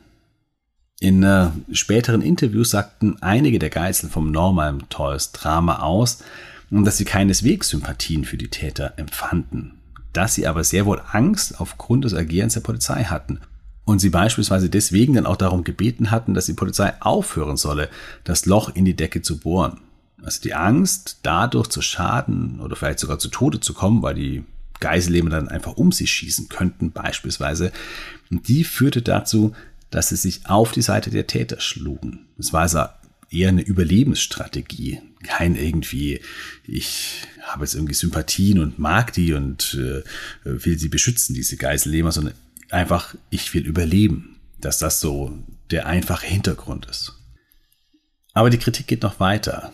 In 1.01 1.23
äh, 1.23 1.51
späteren 1.73 2.23
Interviews 2.23 2.71
sagten 2.71 3.23
einige 3.23 3.61
der 3.61 3.71
Geiseln 3.71 4.11
vom 4.11 4.33
Normal 4.33 4.79
Toys 4.89 5.31
Drama 5.31 5.79
aus, 5.81 6.25
dass 6.71 6.97
sie 6.97 7.05
keineswegs 7.05 7.69
Sympathien 7.69 8.25
für 8.25 8.37
die 8.37 8.49
Täter 8.49 8.95
empfanden, 8.97 9.75
dass 10.13 10.35
sie 10.35 10.47
aber 10.47 10.65
sehr 10.65 10.87
wohl 10.87 11.01
Angst 11.13 11.61
aufgrund 11.61 12.05
des 12.05 12.15
Agierens 12.15 12.55
der 12.55 12.61
Polizei 12.61 13.05
hatten 13.05 13.41
und 13.85 14.01
sie 14.01 14.11
beispielsweise 14.11 14.69
deswegen 14.69 15.15
dann 15.15 15.27
auch 15.27 15.37
darum 15.37 15.63
gebeten 15.63 16.11
hatten, 16.11 16.35
dass 16.35 16.47
die 16.47 16.55
Polizei 16.55 16.93
aufhören 17.01 17.57
solle, 17.57 17.89
das 18.25 18.45
Loch 18.45 18.75
in 18.75 18.85
die 18.85 18.97
Decke 18.97 19.23
zu 19.23 19.39
bohren. 19.39 19.81
Also 20.23 20.43
die 20.43 20.55
Angst, 20.55 21.21
dadurch 21.23 21.69
zu 21.69 21.81
Schaden 21.81 22.61
oder 22.61 22.75
vielleicht 22.75 22.99
sogar 22.99 23.21
zu 23.21 23.29
Tode 23.29 23.61
zu 23.61 23.73
kommen, 23.73 24.03
weil 24.03 24.17
die 24.17 24.45
Geiselnehmer 24.81 25.31
dann 25.31 25.49
einfach 25.49 25.77
um 25.77 25.93
sie 25.93 26.09
schießen 26.09 26.49
könnten, 26.49 26.91
beispielsweise, 26.91 27.73
die 28.31 28.65
führte 28.65 29.01
dazu, 29.01 29.55
dass 29.91 30.09
sie 30.09 30.17
sich 30.17 30.47
auf 30.47 30.73
die 30.73 30.83
Seite 30.83 31.11
der 31.11 31.27
Täter 31.27 31.61
schlugen. 31.61 32.27
Das 32.37 32.53
war 32.53 32.63
also 32.63 32.85
eher 33.31 33.49
eine 33.49 33.63
Überlebensstrategie. 33.63 35.01
Kein 35.23 35.57
irgendwie, 35.57 36.21
ich 36.65 37.23
habe 37.43 37.65
jetzt 37.65 37.75
irgendwie 37.75 37.95
Sympathien 37.95 38.61
und 38.61 38.79
mag 38.79 39.13
die 39.13 39.33
und 39.33 39.75
äh, 39.75 40.03
will 40.45 40.79
sie 40.79 40.89
beschützen, 40.89 41.35
diese 41.35 41.57
Geiselnehmer, 41.57 42.13
sondern 42.13 42.35
einfach, 42.71 43.15
ich 43.31 43.53
will 43.55 43.67
überleben. 43.67 44.35
Dass 44.61 44.79
das 44.79 45.01
so 45.01 45.39
der 45.71 45.87
einfache 45.87 46.27
Hintergrund 46.27 46.87
ist. 46.87 47.13
Aber 48.33 48.51
die 48.51 48.59
Kritik 48.59 48.89
geht 48.89 49.03
noch 49.03 49.21
weiter. 49.21 49.73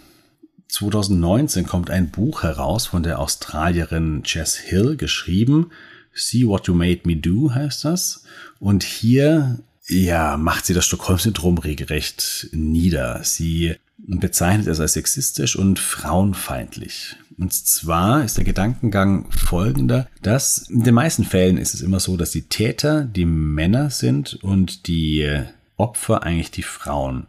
2019 0.69 1.67
kommt 1.67 1.89
ein 1.89 2.11
Buch 2.11 2.43
heraus 2.43 2.87
von 2.87 3.03
der 3.03 3.19
Australierin 3.19 4.23
Jess 4.27 4.57
Hill, 4.57 4.97
geschrieben. 4.97 5.71
See 6.13 6.47
What 6.47 6.67
You 6.67 6.75
Made 6.75 7.03
Me 7.05 7.17
Do 7.17 7.53
heißt 7.55 7.85
das. 7.85 8.25
Und 8.59 8.83
hier 8.83 9.61
ja, 9.87 10.37
macht 10.37 10.67
sie 10.67 10.75
das 10.75 10.87
Stockholm-Syndrom 10.87 11.59
regelrecht 11.59 12.49
nieder. 12.53 13.23
Sie 13.23 13.77
bezeichnet 13.99 14.67
es 14.67 14.81
als 14.81 14.95
sexistisch 14.95 15.57
und 15.57 15.79
frauenfeindlich. 15.79 17.17
Und 17.39 17.53
zwar 17.53 18.25
ist 18.25 18.37
der 18.37 18.45
Gedankengang 18.45 19.31
folgender, 19.31 20.09
dass 20.23 20.69
in 20.69 20.85
den 20.85 20.95
meisten 20.95 21.25
Fällen 21.25 21.59
ist 21.59 21.75
es 21.75 21.81
immer 21.81 22.01
so, 22.01 22.17
dass 22.17 22.31
die 22.31 22.49
Täter 22.49 23.05
die 23.05 23.25
Männer 23.25 23.91
sind 23.91 24.35
und 24.43 24.87
die 24.87 25.43
Opfer 25.77 26.23
eigentlich 26.23 26.53
die 26.53 26.63
Frauen. 26.63 27.27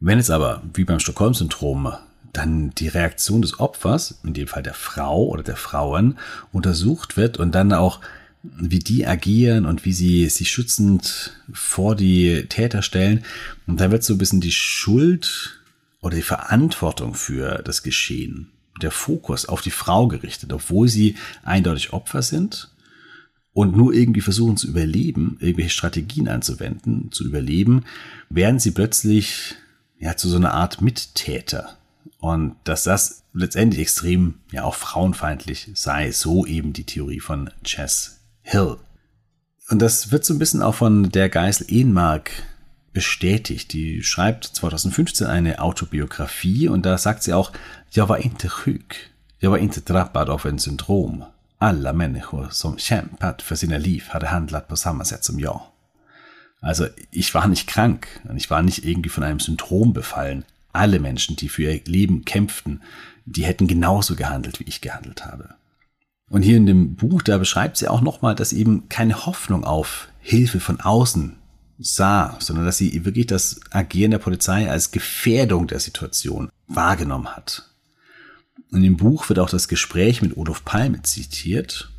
Wenn 0.00 0.18
es 0.18 0.30
aber, 0.30 0.62
wie 0.74 0.84
beim 0.84 0.98
Stockholm-Syndrom, 0.98 1.92
dann 2.32 2.70
die 2.70 2.88
Reaktion 2.88 3.42
des 3.42 3.60
Opfers, 3.60 4.18
in 4.24 4.34
dem 4.34 4.48
Fall 4.48 4.62
der 4.62 4.74
Frau 4.74 5.26
oder 5.26 5.42
der 5.42 5.56
Frauen, 5.56 6.18
untersucht 6.50 7.16
wird 7.16 7.38
und 7.38 7.54
dann 7.54 7.72
auch 7.72 8.00
wie 8.42 8.80
die 8.80 9.06
agieren 9.06 9.66
und 9.66 9.84
wie 9.84 9.92
sie 9.92 10.28
sich 10.28 10.50
schützend 10.50 11.32
vor 11.52 11.94
die 11.94 12.46
Täter 12.48 12.82
stellen. 12.82 13.24
Und 13.66 13.80
da 13.80 13.90
wird 13.90 14.02
so 14.02 14.14
ein 14.14 14.18
bisschen 14.18 14.40
die 14.40 14.52
Schuld 14.52 15.60
oder 16.00 16.16
die 16.16 16.22
Verantwortung 16.22 17.14
für 17.14 17.62
das 17.62 17.82
Geschehen, 17.82 18.48
der 18.80 18.90
Fokus 18.90 19.46
auf 19.46 19.62
die 19.62 19.70
Frau 19.70 20.08
gerichtet, 20.08 20.52
obwohl 20.52 20.88
sie 20.88 21.14
eindeutig 21.44 21.92
Opfer 21.92 22.22
sind 22.22 22.70
und 23.52 23.76
nur 23.76 23.92
irgendwie 23.92 24.20
versuchen 24.20 24.56
zu 24.56 24.66
überleben, 24.66 25.36
irgendwelche 25.40 25.70
Strategien 25.70 26.26
anzuwenden, 26.26 27.12
zu 27.12 27.24
überleben, 27.24 27.84
werden 28.28 28.58
sie 28.58 28.72
plötzlich 28.72 29.54
ja, 29.98 30.16
zu 30.16 30.28
so 30.28 30.36
einer 30.36 30.54
Art 30.54 30.80
Mittäter. 30.80 31.76
Und 32.18 32.56
dass 32.64 32.82
das 32.82 33.22
letztendlich 33.32 33.82
extrem, 33.82 34.34
ja 34.50 34.64
auch 34.64 34.74
frauenfeindlich 34.74 35.70
sei, 35.74 36.10
so 36.10 36.44
eben 36.46 36.72
die 36.72 36.84
Theorie 36.84 37.20
von 37.20 37.50
Chess 37.62 38.21
Hill. 38.42 38.76
Und 39.70 39.80
das 39.80 40.12
wird 40.12 40.24
so 40.24 40.34
ein 40.34 40.38
bisschen 40.38 40.62
auch 40.62 40.74
von 40.74 41.10
der 41.10 41.28
Geisel 41.28 41.66
Ehenmark 41.70 42.30
bestätigt. 42.92 43.72
Die 43.72 44.02
schreibt 44.02 44.44
2015 44.44 45.26
eine 45.26 45.60
Autobiografie 45.60 46.68
und 46.68 46.84
da 46.84 46.98
sagt 46.98 47.22
sie 47.22 47.32
auch, 47.32 47.52
jag 47.90 48.08
var 48.08 48.18
inte 48.18 48.48
sjuk. 48.48 48.96
Jag 49.38 49.50
var 49.50 49.58
inte 49.58 49.80
drabbad 49.80 50.60
syndrom. 50.60 51.24
Alla 51.58 51.92
människor 51.92 52.48
som 52.50 52.78
kämpat 52.78 53.42
för 53.42 53.56
sina 53.56 53.78
liv 53.78 54.04
hade 54.08 54.26
handlat 54.26 54.68
på 54.68 54.76
samma 54.76 55.04
sätt 55.04 55.24
som 55.24 55.40
jag. 55.40 55.60
Also 56.60 56.86
ich 57.10 57.34
war 57.34 57.48
nicht 57.48 57.66
krank 57.66 58.20
und 58.28 58.36
ich 58.36 58.50
war 58.50 58.62
nicht 58.62 58.84
irgendwie 58.84 59.08
von 59.08 59.24
einem 59.24 59.40
Syndrom 59.40 59.92
befallen. 59.92 60.44
Alle 60.72 61.00
Menschen, 61.00 61.36
die 61.36 61.48
für 61.48 61.62
ihr 61.62 61.80
Leben 61.84 62.24
kämpften, 62.24 62.82
die 63.24 63.44
hätten 63.44 63.66
genauso 63.66 64.14
gehandelt, 64.14 64.60
wie 64.60 64.64
ich 64.64 64.80
gehandelt 64.80 65.24
habe. 65.24 65.54
Und 66.32 66.40
hier 66.40 66.56
in 66.56 66.64
dem 66.64 66.94
Buch, 66.94 67.20
da 67.20 67.36
beschreibt 67.36 67.76
sie 67.76 67.88
auch 67.88 68.00
nochmal, 68.00 68.34
dass 68.34 68.54
eben 68.54 68.88
keine 68.88 69.26
Hoffnung 69.26 69.64
auf 69.64 70.08
Hilfe 70.18 70.60
von 70.60 70.80
außen 70.80 71.36
sah, 71.78 72.38
sondern 72.40 72.64
dass 72.64 72.78
sie 72.78 73.04
wirklich 73.04 73.26
das 73.26 73.60
Agieren 73.70 74.12
der 74.12 74.18
Polizei 74.18 74.70
als 74.70 74.92
Gefährdung 74.92 75.66
der 75.66 75.78
Situation 75.78 76.48
wahrgenommen 76.68 77.28
hat. 77.36 77.68
In 78.70 78.82
dem 78.82 78.96
Buch 78.96 79.28
wird 79.28 79.40
auch 79.40 79.50
das 79.50 79.68
Gespräch 79.68 80.22
mit 80.22 80.38
Olof 80.38 80.64
Palme 80.64 81.02
zitiert. 81.02 81.90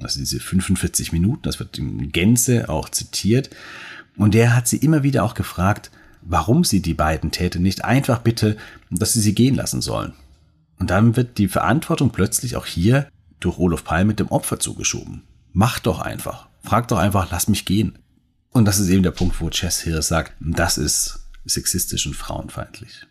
Also 0.00 0.20
diese 0.20 0.40
45 0.40 1.12
Minuten, 1.12 1.42
das 1.42 1.58
wird 1.58 1.76
in 1.78 2.12
Gänze 2.12 2.70
auch 2.70 2.88
zitiert. 2.88 3.50
Und 4.16 4.32
der 4.32 4.56
hat 4.56 4.68
sie 4.68 4.78
immer 4.78 5.02
wieder 5.02 5.22
auch 5.22 5.34
gefragt, 5.34 5.90
warum 6.22 6.64
sie 6.64 6.80
die 6.80 6.94
beiden 6.94 7.30
Täter 7.30 7.58
nicht 7.58 7.84
einfach 7.84 8.20
bitte, 8.20 8.56
dass 8.88 9.12
sie 9.12 9.20
sie 9.20 9.34
gehen 9.34 9.54
lassen 9.54 9.82
sollen. 9.82 10.14
Und 10.78 10.88
dann 10.88 11.14
wird 11.14 11.36
die 11.36 11.48
Verantwortung 11.48 12.08
plötzlich 12.08 12.56
auch 12.56 12.64
hier 12.64 13.08
durch 13.40 13.58
Olof 13.58 13.84
Palme 13.84 14.14
dem 14.14 14.28
Opfer 14.28 14.58
zugeschoben. 14.58 15.22
Mach 15.52 15.78
doch 15.78 16.00
einfach. 16.00 16.48
Frag 16.62 16.88
doch 16.88 16.98
einfach, 16.98 17.30
lass 17.30 17.48
mich 17.48 17.64
gehen. 17.64 17.98
Und 18.50 18.64
das 18.64 18.78
ist 18.78 18.88
eben 18.88 19.02
der 19.02 19.10
Punkt, 19.10 19.40
wo 19.40 19.50
Chess 19.50 19.82
hier 19.82 20.00
sagt, 20.02 20.32
das 20.40 20.78
ist 20.78 21.20
sexistisch 21.44 22.06
und 22.06 22.14
frauenfeindlich. 22.14 23.06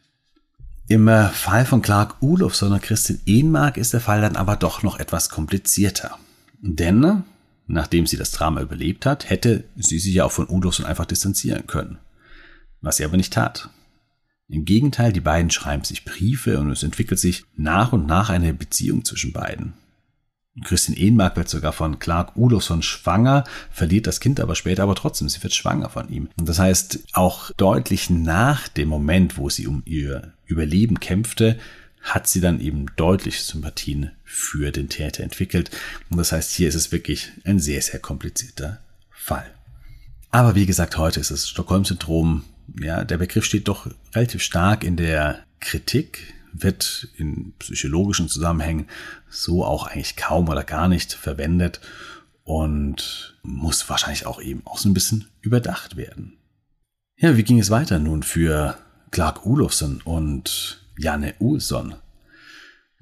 Im 0.88 1.07
äh, 1.07 1.29
Fall 1.29 1.65
von 1.65 1.81
Clark 1.81 2.21
Olofsson 2.21 2.73
und 2.73 2.81
Christin 2.81 3.19
Ehnmark 3.25 3.77
ist 3.77 3.93
der 3.93 4.01
Fall 4.01 4.21
dann 4.21 4.35
aber 4.35 4.55
doch 4.55 4.83
noch 4.83 4.99
etwas 4.99 5.29
komplizierter. 5.29 6.17
Denn, 6.61 7.23
nachdem 7.67 8.05
sie 8.05 8.17
das 8.17 8.31
Drama 8.31 8.61
überlebt 8.61 9.05
hat, 9.05 9.29
hätte 9.29 9.63
sie 9.75 9.99
sich 9.99 10.13
ja 10.13 10.25
auch 10.25 10.31
von 10.31 10.47
Olofsson 10.47 10.85
einfach 10.85 11.05
distanzieren 11.05 11.65
können 11.65 11.97
was 12.85 12.97
sie 12.97 13.03
aber 13.03 13.17
nicht 13.17 13.33
tat. 13.33 13.69
Im 14.47 14.63
Gegenteil, 14.63 15.11
die 15.11 15.21
beiden 15.21 15.49
schreiben 15.49 15.83
sich 15.83 16.05
Briefe 16.05 16.59
und 16.59 16.69
es 16.69 16.83
entwickelt 16.83 17.19
sich 17.19 17.45
nach 17.55 17.91
und 17.93 18.05
nach 18.05 18.29
eine 18.29 18.53
Beziehung 18.53 19.03
zwischen 19.03 19.33
beiden. 19.33 19.73
Christine 20.63 20.97
Ehnmark 20.97 21.35
wird 21.35 21.49
sogar 21.49 21.73
von 21.73 21.99
Clark 21.99 22.37
Olofsson 22.37 22.81
schwanger, 22.81 23.43
verliert 23.71 24.07
das 24.07 24.19
Kind 24.19 24.39
aber 24.39 24.55
später, 24.55 24.83
aber 24.83 24.95
trotzdem, 24.95 25.27
sie 25.27 25.43
wird 25.43 25.53
schwanger 25.53 25.89
von 25.89 26.09
ihm. 26.09 26.29
Und 26.37 26.47
das 26.47 26.59
heißt, 26.59 26.99
auch 27.13 27.51
deutlich 27.57 28.09
nach 28.09 28.67
dem 28.67 28.87
Moment, 28.87 29.37
wo 29.37 29.49
sie 29.49 29.67
um 29.67 29.83
ihr 29.85 30.33
Überleben 30.45 30.99
kämpfte, 30.99 31.59
hat 32.01 32.27
sie 32.27 32.39
dann 32.39 32.61
eben 32.61 32.85
deutlich 32.95 33.43
Sympathien 33.43 34.11
für 34.23 34.71
den 34.71 34.89
Täter 34.89 35.23
entwickelt. 35.23 35.71
Und 36.09 36.17
das 36.17 36.31
heißt, 36.31 36.51
hier 36.51 36.69
ist 36.69 36.75
es 36.75 36.91
wirklich 36.91 37.31
ein 37.43 37.59
sehr, 37.59 37.81
sehr 37.81 37.99
komplizierter 37.99 38.79
Fall. 39.11 39.49
Aber 40.29 40.55
wie 40.55 40.65
gesagt, 40.65 40.97
heute 40.97 41.19
ist 41.19 41.31
das 41.31 41.49
Stockholm-Syndrom 41.49 42.43
ja, 42.79 43.03
der 43.03 43.17
Begriff 43.17 43.45
steht 43.45 43.67
doch 43.67 43.87
relativ 44.13 44.41
stark 44.41 44.83
in 44.83 44.97
der 44.97 45.39
Kritik, 45.59 46.33
wird 46.61 47.09
in 47.17 47.53
psychologischen 47.59 48.29
Zusammenhängen 48.29 48.87
so 49.29 49.65
auch 49.65 49.87
eigentlich 49.87 50.15
kaum 50.15 50.49
oder 50.49 50.63
gar 50.63 50.87
nicht 50.87 51.13
verwendet 51.13 51.81
und 52.43 53.37
muss 53.43 53.89
wahrscheinlich 53.89 54.25
auch 54.25 54.41
eben 54.41 54.61
auch 54.65 54.77
so 54.77 54.89
ein 54.89 54.93
bisschen 54.93 55.27
überdacht 55.41 55.97
werden. 55.97 56.37
Ja, 57.17 57.37
wie 57.37 57.43
ging 57.43 57.59
es 57.59 57.69
weiter 57.69 57.99
nun 57.99 58.23
für 58.23 58.77
Clark 59.11 59.45
Olofsson 59.45 60.01
und 60.03 60.81
Janne 60.97 61.33
Ulsson? 61.39 61.95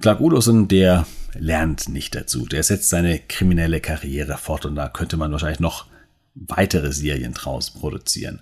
Clark 0.02 0.22
Olofsson, 0.22 0.68
der 0.68 1.06
lernt 1.34 1.90
nicht 1.90 2.16
dazu. 2.16 2.46
Der 2.46 2.64
setzt 2.64 2.90
seine 2.90 3.20
kriminelle 3.20 3.82
Karriere 3.82 4.38
fort 4.38 4.66
und 4.66 4.76
da 4.76 4.90
könnte 4.90 5.18
man 5.18 5.32
wahrscheinlich 5.32 5.60
noch 5.60 5.88
weitere 6.36 6.92
Serien 6.92 7.34
draus 7.34 7.72
produzieren. 7.72 8.42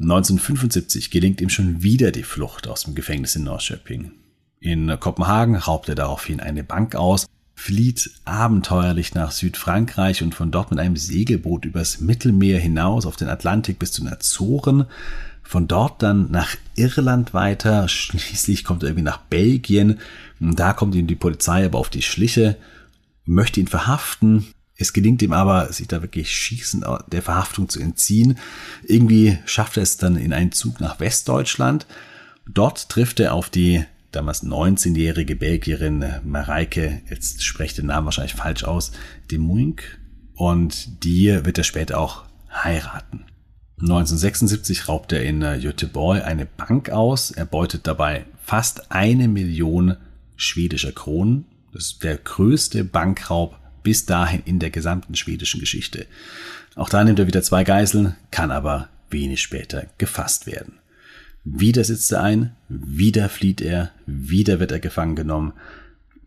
1975 0.00 1.10
gelingt 1.10 1.40
ihm 1.40 1.48
schon 1.48 1.82
wieder 1.82 2.12
die 2.12 2.22
Flucht 2.22 2.68
aus 2.68 2.84
dem 2.84 2.94
Gefängnis 2.94 3.34
in 3.34 3.44
Norrköping. 3.44 4.12
In 4.60 4.98
Kopenhagen 4.98 5.56
raubt 5.56 5.88
er 5.88 5.94
daraufhin 5.94 6.40
eine 6.40 6.64
Bank 6.64 6.94
aus, 6.94 7.26
flieht 7.54 8.10
abenteuerlich 8.24 9.14
nach 9.14 9.30
Südfrankreich 9.30 10.22
und 10.22 10.34
von 10.34 10.50
dort 10.50 10.70
mit 10.70 10.80
einem 10.80 10.96
Segelboot 10.96 11.64
übers 11.64 12.00
Mittelmeer 12.00 12.58
hinaus 12.58 13.06
auf 13.06 13.16
den 13.16 13.28
Atlantik 13.28 13.78
bis 13.78 13.92
zu 13.92 14.02
den 14.02 14.12
Azoren, 14.12 14.86
von 15.42 15.66
dort 15.66 16.02
dann 16.02 16.30
nach 16.30 16.56
Irland 16.76 17.34
weiter, 17.34 17.88
schließlich 17.88 18.64
kommt 18.64 18.82
er 18.82 18.90
irgendwie 18.90 19.04
nach 19.04 19.18
Belgien, 19.18 19.98
da 20.40 20.72
kommt 20.72 20.94
ihm 20.94 21.06
die 21.06 21.16
Polizei 21.16 21.64
aber 21.64 21.78
auf 21.78 21.90
die 21.90 22.02
Schliche, 22.02 22.56
möchte 23.24 23.60
ihn 23.60 23.66
verhaften, 23.66 24.46
es 24.80 24.92
gelingt 24.92 25.22
ihm 25.22 25.32
aber, 25.32 25.72
sich 25.72 25.88
da 25.88 26.02
wirklich 26.02 26.30
schießen 26.30 26.84
der 27.08 27.22
Verhaftung 27.22 27.68
zu 27.68 27.80
entziehen. 27.80 28.38
Irgendwie 28.84 29.38
schafft 29.44 29.76
er 29.76 29.82
es 29.82 29.96
dann 29.96 30.16
in 30.16 30.32
einen 30.32 30.52
Zug 30.52 30.80
nach 30.80 31.00
Westdeutschland. 31.00 31.86
Dort 32.46 32.88
trifft 32.88 33.18
er 33.18 33.34
auf 33.34 33.50
die 33.50 33.84
damals 34.12 34.42
19-jährige 34.42 35.36
Belgierin 35.36 36.04
Mareike, 36.24 37.02
jetzt 37.10 37.44
spreche 37.44 37.76
den 37.76 37.86
Namen 37.86 38.06
wahrscheinlich 38.06 38.34
falsch 38.34 38.64
aus, 38.64 38.92
de 39.30 39.38
Muink. 39.38 39.98
Und 40.34 41.04
die 41.04 41.44
wird 41.44 41.58
er 41.58 41.64
später 41.64 41.98
auch 41.98 42.24
heiraten. 42.50 43.24
1976 43.80 44.88
raubt 44.88 45.12
er 45.12 45.22
in 45.22 45.40
Göteborg 45.40 46.24
eine 46.24 46.46
Bank 46.46 46.90
aus. 46.90 47.30
Er 47.30 47.44
beutet 47.44 47.86
dabei 47.86 48.24
fast 48.42 48.90
eine 48.90 49.28
Million 49.28 49.96
schwedischer 50.36 50.92
Kronen. 50.92 51.44
Das 51.72 51.86
ist 51.86 52.04
der 52.04 52.16
größte 52.16 52.84
Bankraub 52.84 53.56
bis 53.82 54.06
dahin 54.06 54.42
in 54.44 54.58
der 54.58 54.70
gesamten 54.70 55.14
schwedischen 55.14 55.60
Geschichte. 55.60 56.06
Auch 56.74 56.88
da 56.88 57.04
nimmt 57.04 57.18
er 57.18 57.26
wieder 57.26 57.42
zwei 57.42 57.64
Geiseln, 57.64 58.16
kann 58.30 58.50
aber 58.50 58.88
wenig 59.10 59.42
später 59.42 59.86
gefasst 59.98 60.46
werden. 60.46 60.77
Wieder 61.50 61.82
sitzt 61.82 62.12
er 62.12 62.22
ein, 62.22 62.52
wieder 62.68 63.28
flieht 63.30 63.60
er, 63.62 63.90
wieder 64.06 64.60
wird 64.60 64.70
er 64.70 64.80
gefangen 64.80 65.16
genommen. 65.16 65.54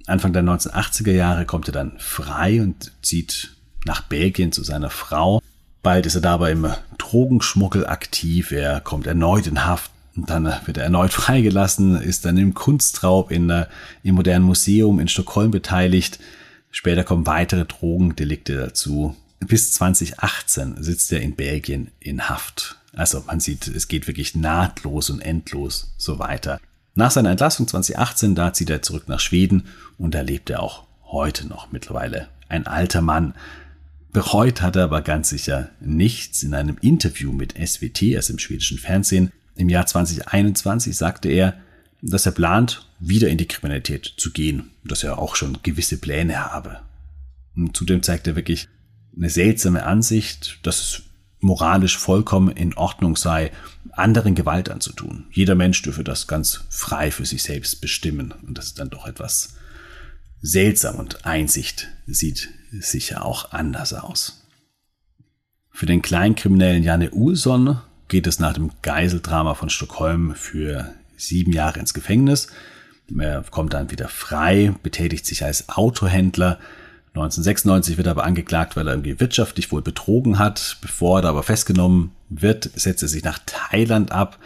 Anfang 0.07 0.33
der 0.33 0.41
1980er 0.41 1.11
Jahre 1.11 1.45
kommt 1.45 1.67
er 1.67 1.73
dann 1.73 1.93
frei 1.99 2.61
und 2.61 2.91
zieht 3.03 3.51
nach 3.85 4.01
Belgien 4.01 4.51
zu 4.51 4.63
seiner 4.63 4.89
Frau. 4.89 5.41
Bald 5.83 6.07
ist 6.07 6.15
er 6.15 6.21
dabei 6.21 6.51
im 6.51 6.67
Drogenschmuggel 6.97 7.85
aktiv, 7.85 8.51
er 8.51 8.81
kommt 8.81 9.05
erneut 9.05 9.45
in 9.45 9.63
Haft 9.65 9.91
und 10.15 10.29
dann 10.29 10.51
wird 10.65 10.77
er 10.77 10.85
erneut 10.85 11.13
freigelassen, 11.13 12.01
ist 12.01 12.25
dann 12.25 12.37
im 12.37 12.55
Kunstraub 12.55 13.29
in, 13.29 13.65
im 14.03 14.15
Modernen 14.15 14.45
Museum 14.45 14.99
in 14.99 15.07
Stockholm 15.07 15.51
beteiligt. 15.51 16.19
Später 16.71 17.03
kommen 17.03 17.27
weitere 17.27 17.65
Drogendelikte 17.65 18.55
dazu. 18.55 19.15
Bis 19.47 19.73
2018 19.73 20.81
sitzt 20.81 21.11
er 21.11 21.21
in 21.21 21.35
Belgien 21.35 21.91
in 21.99 22.29
Haft. 22.29 22.77
Also 22.93 23.23
man 23.25 23.39
sieht, 23.39 23.67
es 23.67 23.87
geht 23.87 24.07
wirklich 24.07 24.35
nahtlos 24.35 25.09
und 25.09 25.19
endlos 25.19 25.93
so 25.97 26.19
weiter. 26.19 26.59
Nach 26.93 27.11
seiner 27.11 27.31
Entlassung 27.31 27.67
2018, 27.67 28.35
da 28.35 28.53
zieht 28.53 28.69
er 28.69 28.81
zurück 28.81 29.07
nach 29.07 29.19
Schweden 29.19 29.67
und 29.97 30.13
da 30.13 30.21
lebt 30.21 30.49
er 30.49 30.61
auch 30.61 30.85
heute 31.05 31.47
noch 31.47 31.71
mittlerweile. 31.71 32.27
Ein 32.49 32.67
alter 32.67 33.01
Mann. 33.01 33.33
Bereut 34.11 34.61
hat 34.61 34.75
er 34.75 34.83
aber 34.83 35.01
ganz 35.01 35.29
sicher 35.29 35.69
nichts. 35.79 36.43
In 36.43 36.53
einem 36.53 36.77
Interview 36.81 37.31
mit 37.31 37.53
SWT, 37.53 38.03
also 38.15 38.33
im 38.33 38.39
schwedischen 38.39 38.77
Fernsehen, 38.77 39.31
im 39.55 39.69
Jahr 39.69 39.85
2021 39.85 40.95
sagte 40.95 41.29
er, 41.29 41.55
dass 42.01 42.25
er 42.25 42.33
plant, 42.33 42.87
wieder 42.99 43.29
in 43.29 43.37
die 43.37 43.47
Kriminalität 43.47 44.13
zu 44.17 44.31
gehen, 44.31 44.71
dass 44.83 45.03
er 45.03 45.17
auch 45.17 45.35
schon 45.35 45.59
gewisse 45.63 45.97
Pläne 45.97 46.51
habe. 46.51 46.81
Und 47.55 47.75
zudem 47.75 48.03
zeigt 48.03 48.27
er 48.27 48.35
wirklich 48.35 48.67
eine 49.15 49.29
seltsame 49.29 49.83
Ansicht, 49.83 50.59
dass 50.63 50.79
es 50.79 51.01
moralisch 51.39 51.97
vollkommen 51.97 52.55
in 52.55 52.75
Ordnung 52.75 53.15
sei, 53.15 53.51
anderen 53.91 54.35
Gewalt 54.35 54.69
anzutun. 54.69 55.25
Jeder 55.31 55.55
Mensch 55.55 55.81
dürfe 55.81 56.03
das 56.03 56.27
ganz 56.27 56.63
frei 56.69 57.11
für 57.11 57.25
sich 57.25 57.43
selbst 57.43 57.81
bestimmen. 57.81 58.33
Und 58.45 58.57
das 58.57 58.67
ist 58.67 58.79
dann 58.79 58.89
doch 58.89 59.07
etwas 59.07 59.55
seltsam 60.41 60.95
und 60.95 61.25
Einsicht 61.25 61.87
sieht 62.07 62.49
sicher 62.71 63.25
auch 63.25 63.51
anders 63.51 63.93
aus. 63.93 64.47
Für 65.69 65.85
den 65.85 66.01
Kleinkriminellen 66.01 66.83
Janne 66.83 67.11
Ulsson 67.11 67.79
geht 68.07 68.27
es 68.27 68.39
nach 68.39 68.53
dem 68.53 68.71
Geiseldrama 68.81 69.53
von 69.53 69.69
Stockholm 69.69 70.35
für 70.35 70.93
sieben 71.15 71.53
Jahre 71.53 71.79
ins 71.79 71.93
Gefängnis. 71.93 72.47
Er 73.17 73.43
kommt 73.43 73.73
dann 73.73 73.91
wieder 73.91 74.07
frei, 74.07 74.73
betätigt 74.83 75.25
sich 75.25 75.43
als 75.43 75.69
Autohändler. 75.69 76.59
1996 77.13 77.97
wird 77.97 78.07
er 78.07 78.11
aber 78.11 78.23
angeklagt, 78.23 78.77
weil 78.77 78.87
er 78.87 78.93
irgendwie 78.93 79.19
wirtschaftlich 79.19 79.71
wohl 79.71 79.81
betrogen 79.81 80.39
hat. 80.39 80.77
Bevor 80.81 81.21
er 81.21 81.29
aber 81.29 81.43
festgenommen 81.43 82.11
wird, 82.29 82.69
setzt 82.75 83.03
er 83.03 83.09
sich 83.09 83.23
nach 83.23 83.39
Thailand 83.45 84.13
ab, 84.13 84.39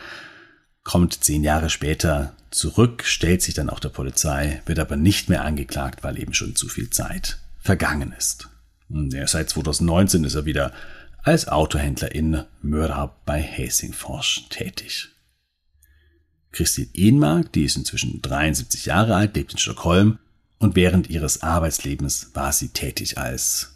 kommt 0.83 1.23
zehn 1.23 1.43
Jahre 1.43 1.69
später 1.69 2.33
zurück, 2.49 3.03
stellt 3.05 3.43
sich 3.43 3.53
dann 3.53 3.69
auch 3.69 3.79
der 3.79 3.89
Polizei, 3.89 4.61
wird 4.65 4.79
aber 4.79 4.95
nicht 4.95 5.29
mehr 5.29 5.43
angeklagt, 5.43 6.03
weil 6.03 6.19
eben 6.19 6.33
schon 6.33 6.55
zu 6.55 6.67
viel 6.67 6.89
Zeit 6.89 7.37
vergangen 7.59 8.13
ist. 8.17 8.49
Und 8.89 9.15
seit 9.27 9.49
2019 9.49 10.23
ist 10.23 10.35
er 10.35 10.45
wieder 10.45 10.71
als 11.21 11.47
Autohändler 11.47 12.13
in 12.13 12.43
Möra 12.61 13.15
bei 13.25 13.41
Helsingfors 13.41 14.43
tätig. 14.49 15.09
Christine 16.51 16.87
Ehnmark, 16.93 17.51
die 17.51 17.65
ist 17.65 17.77
inzwischen 17.77 18.21
73 18.21 18.85
Jahre 18.85 19.15
alt, 19.15 19.35
lebt 19.35 19.51
in 19.51 19.57
Stockholm 19.57 20.19
und 20.59 20.75
während 20.75 21.09
ihres 21.09 21.43
Arbeitslebens 21.43 22.31
war 22.33 22.51
sie 22.51 22.69
tätig 22.69 23.17
als 23.17 23.75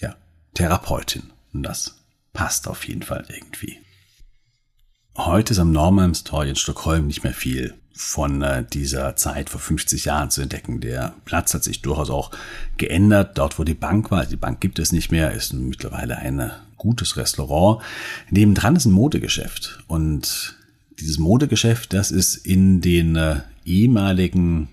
ja, 0.00 0.16
Therapeutin. 0.54 1.30
Und 1.52 1.62
das 1.62 1.96
passt 2.32 2.68
auf 2.68 2.86
jeden 2.86 3.02
Fall 3.02 3.24
irgendwie. 3.28 3.78
Heute 5.16 5.54
ist 5.54 5.58
am 5.58 5.72
Normalmstor 5.72 6.44
in 6.44 6.56
Stockholm 6.56 7.06
nicht 7.06 7.24
mehr 7.24 7.32
viel 7.32 7.74
von 7.94 8.42
äh, 8.42 8.62
dieser 8.62 9.16
Zeit 9.16 9.48
vor 9.48 9.60
50 9.60 10.04
Jahren 10.04 10.30
zu 10.30 10.42
entdecken. 10.42 10.80
Der 10.80 11.14
Platz 11.24 11.54
hat 11.54 11.64
sich 11.64 11.80
durchaus 11.80 12.10
auch 12.10 12.30
geändert. 12.76 13.38
Dort, 13.38 13.58
wo 13.58 13.64
die 13.64 13.72
Bank 13.72 14.10
war, 14.10 14.26
die 14.26 14.36
Bank 14.36 14.60
gibt 14.60 14.78
es 14.78 14.92
nicht 14.92 15.10
mehr, 15.10 15.32
ist 15.32 15.54
mittlerweile 15.54 16.18
ein 16.18 16.50
gutes 16.76 17.16
Restaurant. 17.16 17.82
Nebendran 18.30 18.76
ist 18.76 18.84
ein 18.84 18.92
Modegeschäft. 18.92 19.82
Und 19.86 20.56
dieses 20.98 21.18
Modegeschäft, 21.18 21.94
das 21.94 22.10
ist 22.10 22.36
in 22.36 22.82
den 22.82 23.16
äh, 23.16 23.40
ehemaligen 23.64 24.68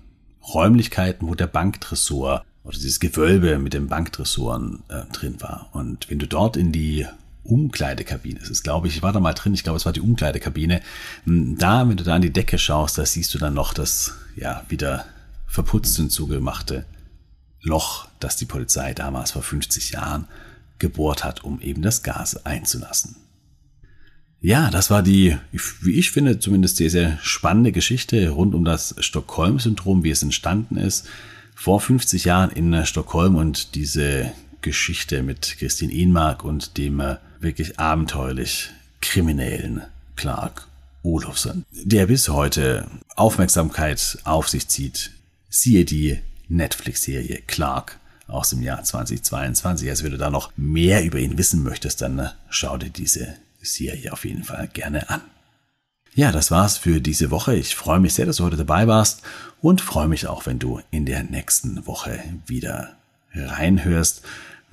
Räumlichkeiten, 0.52 1.28
wo 1.28 1.34
der 1.34 1.46
Banktresor 1.46 2.44
oder 2.64 2.76
dieses 2.76 3.00
Gewölbe 3.00 3.58
mit 3.58 3.74
den 3.74 3.88
Banktresoren 3.88 4.82
äh, 4.88 5.04
drin 5.12 5.40
war. 5.40 5.68
Und 5.72 6.10
wenn 6.10 6.18
du 6.18 6.26
dort 6.26 6.56
in 6.56 6.72
die 6.72 7.06
Umkleidekabine. 7.44 8.40
Es 8.40 8.48
ist, 8.48 8.64
glaube 8.64 8.88
ich, 8.88 8.96
ich 8.96 9.02
war 9.02 9.12
da 9.12 9.20
mal 9.20 9.34
drin, 9.34 9.54
ich 9.54 9.62
glaube, 9.62 9.76
es 9.76 9.84
war 9.84 9.92
die 9.92 10.00
Umkleidekabine. 10.00 10.80
Hm, 11.24 11.58
da, 11.58 11.86
wenn 11.88 11.96
du 11.96 12.04
da 12.04 12.14
an 12.14 12.22
die 12.22 12.32
Decke 12.32 12.58
schaust, 12.58 12.98
da 12.98 13.04
siehst 13.04 13.34
du 13.34 13.38
dann 13.38 13.54
noch 13.54 13.74
das, 13.74 14.14
ja, 14.34 14.64
wieder 14.68 15.04
verputzt 15.46 15.98
und 16.00 16.10
zugemachte 16.10 16.86
Loch, 17.62 18.08
das 18.20 18.36
die 18.36 18.46
Polizei 18.46 18.92
damals 18.92 19.32
vor 19.32 19.42
50 19.42 19.90
Jahren 19.90 20.26
gebohrt 20.78 21.24
hat, 21.24 21.44
um 21.44 21.60
eben 21.60 21.82
das 21.82 22.02
Gas 22.02 22.44
einzulassen. 22.44 23.16
Ja, 24.44 24.70
das 24.70 24.90
war 24.90 25.02
die, 25.02 25.38
wie 25.80 25.94
ich 25.94 26.10
finde, 26.10 26.38
zumindest 26.38 26.76
sehr, 26.76 26.90
sehr 26.90 27.18
spannende 27.22 27.72
Geschichte 27.72 28.28
rund 28.28 28.54
um 28.54 28.62
das 28.62 28.94
Stockholm-Syndrom, 28.98 30.04
wie 30.04 30.10
es 30.10 30.22
entstanden 30.22 30.76
ist. 30.76 31.06
Vor 31.54 31.80
50 31.80 32.26
Jahren 32.26 32.50
in 32.50 32.84
Stockholm 32.84 33.36
und 33.36 33.74
diese 33.74 34.32
Geschichte 34.60 35.22
mit 35.22 35.56
Christine 35.58 35.94
Ehnmark 35.94 36.44
und 36.44 36.76
dem 36.76 37.00
äh, 37.00 37.16
wirklich 37.40 37.80
abenteuerlich 37.80 38.68
kriminellen 39.00 39.80
Clark 40.14 40.68
Olofsson, 41.02 41.64
der 41.70 42.08
bis 42.08 42.28
heute 42.28 42.86
Aufmerksamkeit 43.16 44.18
auf 44.24 44.50
sich 44.50 44.68
zieht. 44.68 45.12
Siehe 45.48 45.86
die 45.86 46.18
Netflix-Serie 46.50 47.40
Clark 47.46 47.98
aus 48.26 48.50
dem 48.50 48.62
Jahr 48.62 48.84
2022. 48.84 49.88
Also 49.88 50.04
wenn 50.04 50.12
du 50.12 50.18
da 50.18 50.28
noch 50.28 50.52
mehr 50.58 51.02
über 51.02 51.18
ihn 51.18 51.38
wissen 51.38 51.62
möchtest, 51.62 52.02
dann 52.02 52.18
äh, 52.18 52.28
schau 52.50 52.76
dir 52.76 52.90
diese 52.90 53.36
Serie 53.64 54.12
auf 54.12 54.24
jeden 54.24 54.44
Fall 54.44 54.68
gerne 54.72 55.08
an. 55.10 55.20
Ja, 56.14 56.30
das 56.30 56.50
war's 56.50 56.78
für 56.78 57.00
diese 57.00 57.30
Woche. 57.30 57.56
Ich 57.56 57.74
freue 57.74 57.98
mich 57.98 58.14
sehr, 58.14 58.26
dass 58.26 58.36
du 58.36 58.44
heute 58.44 58.56
dabei 58.56 58.86
warst 58.86 59.22
und 59.60 59.80
freue 59.80 60.06
mich 60.06 60.28
auch, 60.28 60.46
wenn 60.46 60.60
du 60.60 60.80
in 60.90 61.06
der 61.06 61.24
nächsten 61.24 61.86
Woche 61.86 62.22
wieder 62.46 62.96
reinhörst 63.34 64.22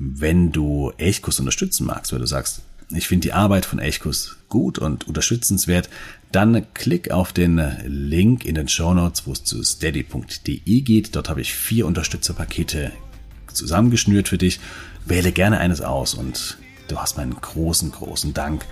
wenn 0.03 0.51
du 0.51 0.91
Elchkus 0.97 1.39
unterstützen 1.39 1.85
magst, 1.85 2.11
weil 2.11 2.19
du 2.19 2.25
sagst, 2.25 2.61
ich 2.89 3.07
finde 3.07 3.27
die 3.27 3.33
Arbeit 3.33 3.65
von 3.65 3.79
Elchkus 3.79 4.37
gut 4.49 4.79
und 4.79 5.07
unterstützenswert, 5.07 5.89
dann 6.31 6.65
klick 6.73 7.11
auf 7.11 7.31
den 7.31 7.61
Link 7.85 8.43
in 8.43 8.55
den 8.55 8.67
Show 8.67 8.93
Notes, 8.93 9.27
wo 9.27 9.31
es 9.31 9.43
zu 9.43 9.63
steady.de 9.63 10.81
geht. 10.81 11.15
Dort 11.15 11.29
habe 11.29 11.41
ich 11.41 11.53
vier 11.53 11.85
Unterstützerpakete 11.85 12.91
zusammengeschnürt 13.53 14.27
für 14.27 14.39
dich. 14.39 14.59
Wähle 15.05 15.31
gerne 15.31 15.59
eines 15.59 15.81
aus 15.81 16.15
und 16.15 16.57
du 16.91 16.99
hast 16.99 17.17
meinen 17.17 17.39
großen, 17.39 17.91
großen 17.91 18.33
Dank. 18.33 18.65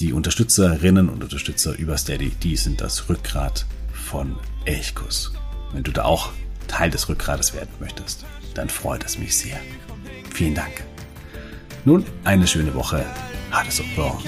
Die 0.00 0.12
Unterstützerinnen 0.12 1.08
und 1.08 1.22
Unterstützer 1.22 1.76
über 1.78 1.96
Steady, 1.96 2.30
die 2.30 2.56
sind 2.56 2.80
das 2.80 3.08
Rückgrat 3.08 3.66
von 3.92 4.36
Elchkus. 4.64 5.32
Wenn 5.72 5.82
du 5.82 5.92
da 5.92 6.04
auch 6.04 6.30
Teil 6.66 6.90
des 6.90 7.08
Rückgrates 7.08 7.54
werden 7.54 7.70
möchtest, 7.80 8.24
dann 8.54 8.68
freut 8.68 9.04
es 9.04 9.18
mich 9.18 9.36
sehr. 9.36 9.58
Vielen 10.34 10.54
Dank. 10.54 10.84
Nun 11.84 12.04
eine 12.24 12.46
schöne 12.46 12.74
Woche. 12.74 13.04
Ha 13.52 13.64
det 13.64 13.72
så 13.72 13.82
bra. 13.96 14.18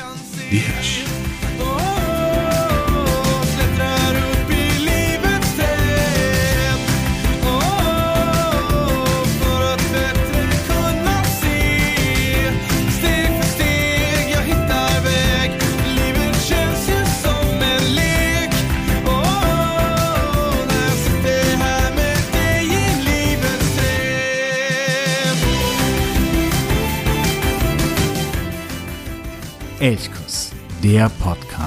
Vi 0.51 0.63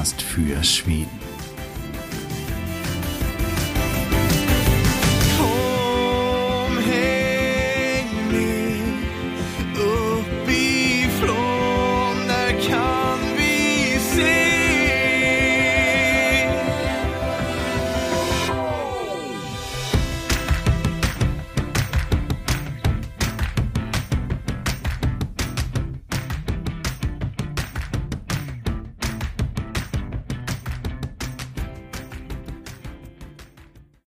Podcast 0.06 0.22
für 0.22 0.64
Schweden. 0.64 1.25